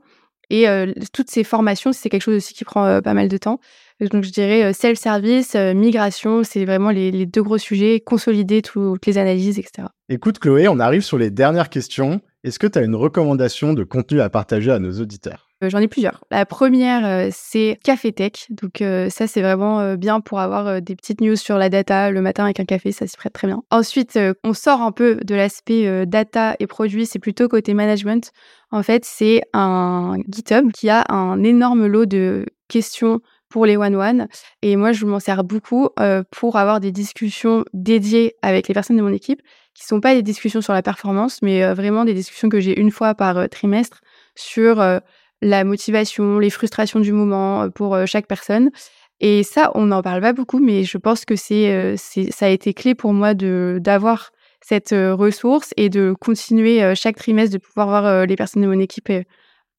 Et 0.50 0.66
toutes 1.14 1.30
ces 1.30 1.46
formations, 1.46 1.94
c'est 1.94 2.10
quelque 2.10 2.24
chose 2.24 2.36
aussi 2.36 2.54
qui 2.54 2.66
prend 2.66 3.02
pas 3.02 3.14
mal 3.14 3.30
de 3.30 3.38
temps. 3.38 3.62
Donc 4.02 4.26
je 4.26 4.30
dirais 4.30 4.74
self-service, 4.74 5.56
migration, 5.56 6.44
c'est 6.44 6.66
vraiment 6.66 6.90
les, 6.90 7.12
les, 7.12 7.26
deux 7.26 7.44
gros 7.44 7.58
sujets, 7.58 8.02
consolider 8.02 8.62
toutes 8.62 9.06
les 9.06 9.18
analyses, 9.18 9.58
etc. 9.58 9.88
Écoute 10.10 10.40
Chloé, 10.40 10.68
on 10.68 10.80
arrive 10.80 11.02
sur 11.02 11.18
les 11.18 11.32
dernières 11.32 11.70
questions. 11.70 12.20
Est-ce 12.44 12.60
que 12.60 12.68
tu 12.68 12.78
as 12.78 12.82
une 12.82 12.96
recommandation 12.96 13.72
de 13.74 13.86
contenu 13.86 14.20
à 14.20 14.30
partager 14.30 14.70
à 14.70 14.78
nos 14.78 14.92
auditeurs? 15.00 15.48
Euh, 15.64 15.70
J'en 15.70 15.80
ai 15.80 15.88
plusieurs. 15.88 16.26
La 16.30 16.46
première, 16.46 17.06
euh, 17.06 17.30
c'est 17.32 17.80
Café 17.86 18.12
Tech. 18.12 18.48
Donc 18.50 18.82
euh, 18.82 19.10
ça, 19.10 19.28
c'est 19.28 19.42
vraiment 19.42 19.96
bien 19.96 20.20
pour 20.20 20.42
avoir 20.42 20.82
des 20.82 20.98
petites 20.98 21.22
news 21.22 21.38
sur 21.38 21.58
la 21.58 21.70
data 21.70 22.12
le 22.12 22.20
matin 22.20 22.44
avec 22.44 22.60
un 22.60 22.66
café, 22.66 22.92
ça 22.92 23.08
s'y 23.08 23.16
prête 23.16 23.32
très 23.32 23.48
bien. 23.48 23.64
Ensuite, 23.72 24.20
on 24.44 24.54
sort 24.54 24.82
un 24.82 24.92
peu 24.92 25.16
de 25.24 25.36
l'aspect 25.36 26.06
data 26.06 26.58
et 26.60 26.68
produits, 26.68 27.06
c'est 27.06 27.20
plutôt 27.20 27.48
côté 27.48 27.74
management. 27.74 28.32
En 28.72 28.84
fait, 28.84 29.06
c'est 29.06 29.44
un 29.54 30.18
GitHub 30.28 30.70
qui 30.74 30.90
a 30.90 31.06
un 31.10 31.42
énorme 31.44 31.86
lot 31.86 32.06
de 32.06 32.46
questions 32.68 33.22
pour 33.48 33.66
les 33.66 33.78
one-one. 33.78 34.28
Et 34.64 34.76
moi, 34.76 34.92
je 34.92 35.06
m'en 35.06 35.20
sers 35.20 35.44
beaucoup 35.44 35.90
pour 36.32 36.58
avoir 36.58 36.80
des 36.82 36.92
discussions 36.92 37.64
dédiées 37.74 38.36
avec 38.42 38.68
les 38.68 38.74
personnes 38.74 38.98
de 38.98 39.02
mon 39.02 39.14
équipe 39.14 39.42
qui 39.74 39.86
sont 39.86 40.00
pas 40.00 40.14
des 40.14 40.22
discussions 40.22 40.62
sur 40.62 40.74
la 40.74 40.82
performance, 40.82 41.42
mais 41.42 41.64
euh, 41.64 41.74
vraiment 41.74 42.06
des 42.06 42.14
discussions 42.14 42.50
que 42.50 42.60
j'ai 42.60 42.80
une 42.80 42.92
fois 42.92 43.16
par 43.16 43.38
euh, 43.38 43.48
trimestre 43.48 44.02
sur 44.36 44.80
euh, 44.80 45.00
la 45.42 45.64
motivation, 45.64 46.40
les 46.40 46.50
frustrations 46.50 47.00
du 47.00 47.12
moment 47.12 47.70
pour 47.70 47.98
chaque 48.06 48.28
personne. 48.28 48.72
Et 49.20 49.44
ça, 49.44 49.72
on 49.76 49.86
n'en 49.88 50.02
parle 50.02 50.22
pas 50.22 50.34
beaucoup, 50.34 50.60
mais 50.60 50.84
je 50.84 50.98
pense 50.98 51.26
que 51.26 51.36
c'est, 51.36 51.98
ça 51.98 52.46
a 52.46 52.50
été 52.50 52.74
clé 52.74 52.96
pour 52.96 53.14
moi 53.14 53.34
de 53.34 53.78
d'avoir 53.82 54.32
cette 54.62 54.92
ressource 54.92 55.74
et 55.76 55.90
de 55.90 56.16
continuer 56.18 56.96
chaque 56.96 57.18
trimestre 57.18 57.54
de 57.54 57.58
pouvoir 57.58 57.88
voir 57.88 58.26
les 58.26 58.38
personnes 58.38 58.62
de 58.62 58.68
mon 58.68 58.80
équipe 58.80 59.10
et, 59.10 59.26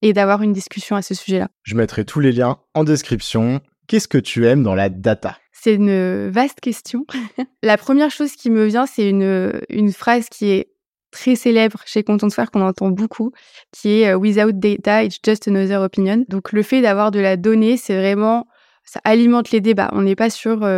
et 0.02 0.12
d'avoir 0.12 0.42
une 0.42 0.52
discussion 0.52 0.96
à 0.96 1.02
ce 1.02 1.14
sujet-là. 1.14 1.48
Je 1.62 1.76
mettrai 1.76 2.04
tous 2.04 2.20
les 2.20 2.33
liens 2.33 2.59
en 2.74 2.85
description. 2.85 3.62
Qu'est-ce 3.87 4.09
que 4.09 4.18
tu 4.18 4.46
aimes 4.46 4.62
dans 4.62 4.74
la 4.74 4.90
data? 4.90 5.38
C'est 5.64 5.74
une 5.77 6.29
vaste 6.29 6.61
question. 6.61 7.07
la 7.62 7.79
première 7.79 8.11
chose 8.11 8.33
qui 8.33 8.50
me 8.50 8.66
vient, 8.66 8.85
c'est 8.85 9.09
une, 9.09 9.62
une 9.70 9.92
phrase 9.92 10.29
qui 10.29 10.50
est 10.50 10.68
très 11.11 11.37
célèbre 11.37 11.81
chez 11.87 12.03
Content 12.03 12.29
Square 12.29 12.50
qu'on 12.50 12.61
entend 12.61 12.90
beaucoup, 12.90 13.33
qui 13.72 14.03
est 14.03 14.14
Without 14.14 14.53
data, 14.53 15.05
it's 15.05 15.18
just 15.24 15.48
another 15.48 15.81
opinion. 15.81 16.27
Donc 16.29 16.53
le 16.53 16.62
fait 16.62 16.83
d'avoir 16.83 17.11
de 17.11 17.18
la 17.18 17.38
donnée, 17.38 17.79
c'est 17.79 17.96
vraiment 17.96 18.46
ça 18.85 19.00
alimente 19.05 19.53
les 19.53 19.62
débats. 19.62 19.88
On 19.94 20.03
n'est 20.03 20.16
pas 20.16 20.29
sur 20.29 20.68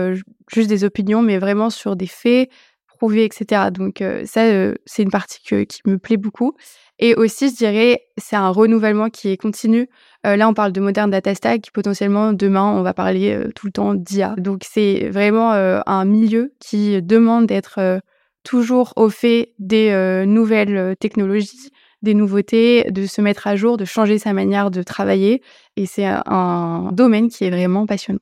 juste 0.55 0.69
des 0.69 0.85
opinions, 0.85 1.21
mais 1.21 1.39
vraiment 1.39 1.71
sur 1.71 1.97
des 1.97 2.07
faits 2.07 2.49
prouvés, 2.97 3.25
etc. 3.25 3.71
Donc 3.71 4.03
ça, 4.25 4.43
c'est 4.85 5.03
une 5.03 5.11
partie 5.11 5.41
qui 5.41 5.81
me 5.87 5.99
plaît 5.99 6.17
beaucoup. 6.17 6.57
Et 6.99 7.15
aussi, 7.15 7.51
je 7.51 7.57
dirais, 7.57 8.03
c'est 8.17 8.37
un 8.37 8.49
renouvellement 8.49 9.11
qui 9.11 9.29
est 9.29 9.37
continu. 9.37 9.89
Euh, 10.27 10.37
là, 10.37 10.49
on 10.49 10.55
parle 10.55 10.73
de 10.73 10.81
moderne 10.81 11.11
data 11.11 11.35
stack. 11.35 11.71
Potentiellement, 11.73 12.33
demain, 12.33 12.65
on 12.65 12.83
va 12.83 12.95
parler 12.95 13.35
euh, 13.35 13.51
tout 13.55 13.67
le 13.67 13.73
temps 13.73 13.95
d'IA. 13.95 14.35
Donc, 14.39 14.63
c'est 14.65 15.11
vraiment 15.11 15.53
euh, 15.53 15.81
un 15.85 16.07
milieu 16.07 16.55
qui 16.59 17.03
demande 17.03 17.47
d'être 17.47 18.01
toujours 18.45 18.93
au 18.97 19.11
fait 19.11 19.53
des 19.59 20.25
nouvelles 20.27 20.97
technologies, 21.01 21.71
des 22.03 22.15
nouveautés, 22.15 22.85
de 22.93 23.05
se 23.07 23.21
mettre 23.21 23.49
à 23.49 23.57
jour, 23.57 23.77
de 23.77 23.85
changer 23.85 24.19
sa 24.19 24.33
manière 24.33 24.71
de 24.71 24.83
travailler. 24.83 25.43
Et 25.77 25.87
c'est 25.87 26.07
un 26.07 26.91
domaine 26.93 27.29
qui 27.29 27.45
est 27.45 27.51
vraiment 27.51 27.87
passionnant. 27.87 28.21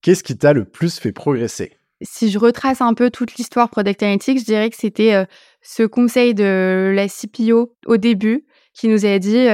Qu'est-ce 0.00 0.22
qui 0.22 0.38
t'a 0.38 0.52
le 0.52 0.64
plus 0.64 1.00
fait 1.00 1.10
progresser? 1.10 1.77
Si 2.02 2.30
je 2.30 2.38
retrace 2.38 2.80
un 2.80 2.94
peu 2.94 3.10
toute 3.10 3.34
l'histoire 3.36 3.68
Product 3.70 4.02
Analytics, 4.02 4.40
je 4.40 4.44
dirais 4.44 4.70
que 4.70 4.76
c'était 4.76 5.26
ce 5.62 5.82
conseil 5.82 6.34
de 6.34 6.92
la 6.94 7.08
CPO 7.08 7.74
au 7.86 7.96
début 7.96 8.46
qui 8.74 8.88
nous 8.88 9.04
a 9.04 9.18
dit 9.18 9.46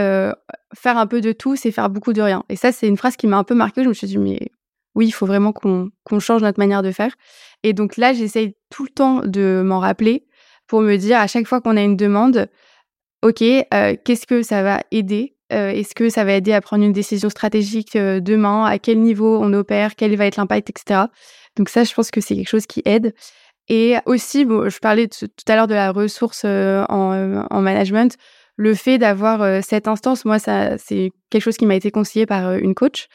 faire 0.75 0.99
un 0.99 1.07
peu 1.07 1.21
de 1.21 1.33
tout, 1.33 1.57
c'est 1.57 1.71
faire 1.71 1.89
beaucoup 1.89 2.13
de 2.13 2.21
rien. 2.21 2.45
Et 2.49 2.57
ça, 2.57 2.73
c'est 2.73 2.87
une 2.87 2.97
phrase 2.97 3.17
qui 3.17 3.27
m'a 3.27 3.39
un 3.39 3.45
peu 3.45 3.55
marquée. 3.55 3.83
Je 3.83 3.89
me 3.89 3.95
suis 3.95 4.07
dit, 4.07 4.19
mais 4.19 4.39
oui, 4.95 5.07
il 5.07 5.13
faut 5.13 5.27
vraiment 5.27 5.53
qu'on 5.53 5.91
change 6.21 6.43
notre 6.43 6.59
manière 6.59 6.83
de 6.83 6.93
faire. 6.93 7.15
Et 7.63 7.73
donc 7.73 7.97
là, 7.97 8.13
j'essaye 8.13 8.55
tout 8.71 8.85
le 8.85 8.91
temps 8.91 9.23
de 9.25 9.63
m'en 9.65 9.81
rappeler 9.81 10.27
pour 10.67 10.83
me 10.83 10.97
dire 10.97 11.19
à 11.19 11.27
chaque 11.27 11.47
fois 11.47 11.61
qu'on 11.61 11.77
a 11.77 11.83
une 11.83 11.97
demande, 11.97 12.49
OK, 13.23 13.39
qu'est-ce 13.39 14.27
que 14.27 14.43
ça 14.43 14.63
va 14.63 14.83
aider? 14.91 15.37
Est-ce 15.51 15.95
que 15.95 16.11
ça 16.11 16.25
va 16.25 16.35
aider 16.35 16.53
à 16.53 16.61
prendre 16.61 16.85
une 16.85 16.93
décision 16.93 17.31
stratégique 17.31 17.97
demain? 17.97 18.65
À 18.65 18.79
quel 18.79 19.01
niveau 19.01 19.39
on 19.41 19.53
opère? 19.55 19.95
Quel 19.95 20.15
va 20.17 20.27
être 20.27 20.37
l'impact, 20.37 20.69
etc. 20.71 21.03
Donc 21.57 21.69
ça, 21.69 21.85
je 21.85 21.95
pense 21.95 22.11
que 22.11 22.21
c'est 22.21 22.37
quelque 22.37 22.49
chose 22.49 22.67
qui 22.67 22.83
aide. 22.85 23.15
Et 23.69 23.97
aussi, 24.07 24.45
bon, 24.45 24.69
je 24.69 24.79
parlais 24.79 25.09
tout 25.09 25.29
à 25.49 25.57
l'heure 25.57 25.67
de 25.67 25.75
la 25.75 25.93
ressource 25.93 26.45
en, 26.45 27.61
management. 27.61 28.17
Le 28.57 28.75
fait 28.75 28.99
d'avoir 28.99 29.65
cette 29.65 29.89
instance, 29.89 30.25
moi, 30.25 30.39
ça, 30.39 30.77
c'est 30.79 31.11
quelque 31.31 31.43
chose 31.43 31.57
qui 31.57 31.67
m'a 31.67 31.75
été 31.75 31.91
conseillé 31.91 32.27
par 32.27 32.55
une 32.55 32.75
coach, 32.75 33.09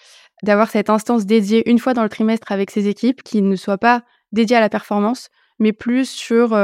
d'avoir 0.43 0.69
cette 0.69 0.89
instance 0.89 1.25
dédiée 1.25 1.69
une 1.69 1.79
fois 1.79 1.93
dans 1.93 2.03
le 2.03 2.09
trimestre 2.09 2.51
avec 2.51 2.71
ses 2.71 2.87
équipes, 2.87 3.23
qui 3.23 3.41
ne 3.41 3.55
soit 3.55 3.77
pas 3.77 4.03
dédiée 4.31 4.57
à 4.57 4.59
la 4.59 4.69
performance, 4.69 5.29
mais 5.59 5.71
plus 5.71 6.09
sur 6.09 6.57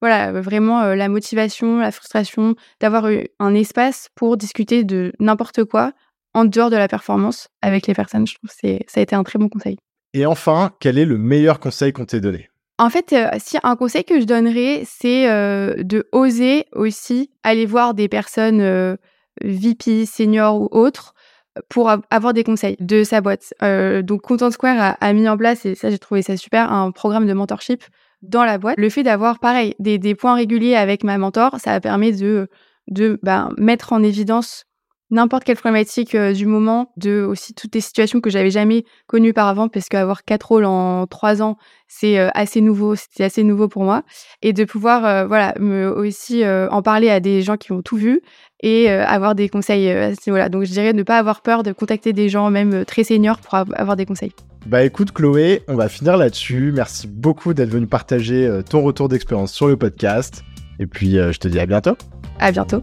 voilà 0.00 0.32
vraiment 0.32 0.94
la 0.94 1.08
motivation, 1.08 1.78
la 1.78 1.92
frustration, 1.92 2.54
d'avoir 2.80 3.08
un 3.38 3.54
espace 3.54 4.08
pour 4.14 4.36
discuter 4.36 4.84
de 4.84 5.12
n'importe 5.18 5.64
quoi 5.64 5.92
en 6.34 6.44
dehors 6.44 6.70
de 6.70 6.76
la 6.76 6.88
performance 6.88 7.48
avec 7.62 7.86
les 7.86 7.94
personnes. 7.94 8.26
Je 8.26 8.34
trouve 8.34 8.50
que 8.50 8.84
ça 8.86 9.00
a 9.00 9.02
été 9.02 9.16
un 9.16 9.24
très 9.24 9.38
bon 9.38 9.48
conseil. 9.48 9.78
Et 10.14 10.26
enfin, 10.26 10.72
quel 10.80 10.98
est 10.98 11.04
le 11.04 11.18
meilleur 11.18 11.60
conseil 11.60 11.92
qu'on 11.92 12.04
t'ait 12.04 12.20
donné? 12.20 12.50
En 12.78 12.88
fait, 12.88 13.12
euh, 13.12 13.28
si 13.38 13.58
un 13.62 13.76
conseil 13.76 14.04
que 14.04 14.18
je 14.20 14.24
donnerais, 14.24 14.82
c'est 14.86 15.30
euh, 15.30 15.74
de 15.82 16.08
oser 16.12 16.64
aussi 16.72 17.30
aller 17.42 17.66
voir 17.66 17.92
des 17.92 18.08
personnes 18.08 18.62
euh, 18.62 18.96
VP, 19.44 20.06
seniors 20.06 20.62
ou 20.62 20.68
autres 20.72 21.14
pour 21.68 21.90
avoir 22.10 22.32
des 22.32 22.42
conseils 22.42 22.76
de 22.80 23.04
sa 23.04 23.20
boîte. 23.20 23.52
donc 24.02 24.22
Content 24.22 24.50
Square 24.50 24.96
a, 24.98 25.12
mis 25.12 25.28
en 25.28 25.36
place, 25.36 25.66
et 25.66 25.74
ça 25.74 25.90
j'ai 25.90 25.98
trouvé 25.98 26.22
ça 26.22 26.36
super, 26.36 26.72
un 26.72 26.90
programme 26.92 27.26
de 27.26 27.32
mentorship 27.32 27.82
dans 28.22 28.44
la 28.44 28.56
boîte. 28.56 28.78
Le 28.78 28.88
fait 28.88 29.02
d'avoir, 29.02 29.40
pareil, 29.40 29.74
des, 29.78 30.14
points 30.14 30.34
réguliers 30.34 30.76
avec 30.76 31.02
ma 31.02 31.18
mentor, 31.18 31.56
ça 31.58 31.72
a 31.72 31.80
permis 31.80 32.12
de, 32.12 32.48
de 32.86 33.18
ben, 33.22 33.50
mettre 33.58 33.92
en 33.92 34.02
évidence 34.02 34.64
n'importe 35.10 35.44
quelle 35.44 35.56
problématique 35.56 36.14
euh, 36.14 36.32
du 36.32 36.46
moment, 36.46 36.92
de 36.96 37.22
aussi 37.22 37.54
toutes 37.54 37.74
les 37.74 37.80
situations 37.80 38.20
que 38.20 38.30
j'avais 38.30 38.50
jamais 38.50 38.84
connues 39.06 39.32
par 39.32 39.48
avant, 39.48 39.68
parce 39.68 39.88
qu'avoir 39.88 40.24
quatre 40.24 40.48
rôles 40.48 40.64
en 40.64 41.06
trois 41.06 41.42
ans, 41.42 41.56
c'est 41.88 42.18
euh, 42.18 42.28
assez 42.34 42.60
nouveau, 42.60 42.94
c'était 42.94 43.24
assez 43.24 43.42
nouveau 43.42 43.68
pour 43.68 43.84
moi, 43.84 44.02
et 44.42 44.52
de 44.52 44.64
pouvoir 44.64 45.04
euh, 45.04 45.26
voilà 45.26 45.54
me 45.58 45.90
aussi 45.90 46.42
en 46.44 46.82
parler 46.82 47.10
à 47.10 47.20
des 47.20 47.42
gens 47.42 47.56
qui 47.56 47.72
ont 47.72 47.82
tout 47.82 47.96
vu 47.96 48.22
et 48.62 48.90
avoir 48.90 49.34
des 49.34 49.48
conseils 49.48 49.90
à 49.90 50.14
ce 50.14 50.20
niveau-là. 50.28 50.48
Donc 50.48 50.64
je 50.64 50.70
dirais 50.70 50.92
ne 50.92 51.02
pas 51.02 51.18
avoir 51.18 51.40
peur 51.40 51.62
de 51.62 51.72
contacter 51.72 52.12
des 52.12 52.28
gens 52.28 52.50
même 52.50 52.84
très 52.84 53.04
seniors 53.04 53.38
pour 53.40 53.54
avoir 53.54 53.96
des 53.96 54.06
conseils. 54.06 54.32
Bah 54.66 54.84
écoute 54.84 55.12
Chloé, 55.12 55.62
on 55.68 55.76
va 55.76 55.88
finir 55.88 56.16
là-dessus. 56.16 56.72
Merci 56.74 57.06
beaucoup 57.08 57.54
d'être 57.54 57.70
venu 57.70 57.86
partager 57.86 58.60
ton 58.68 58.82
retour 58.82 59.08
d'expérience 59.08 59.52
sur 59.52 59.68
le 59.68 59.76
podcast. 59.76 60.44
Et 60.78 60.86
puis 60.86 61.12
je 61.12 61.38
te 61.38 61.48
dis 61.48 61.58
à 61.58 61.66
bientôt. 61.66 61.96
À 62.38 62.52
bientôt. 62.52 62.82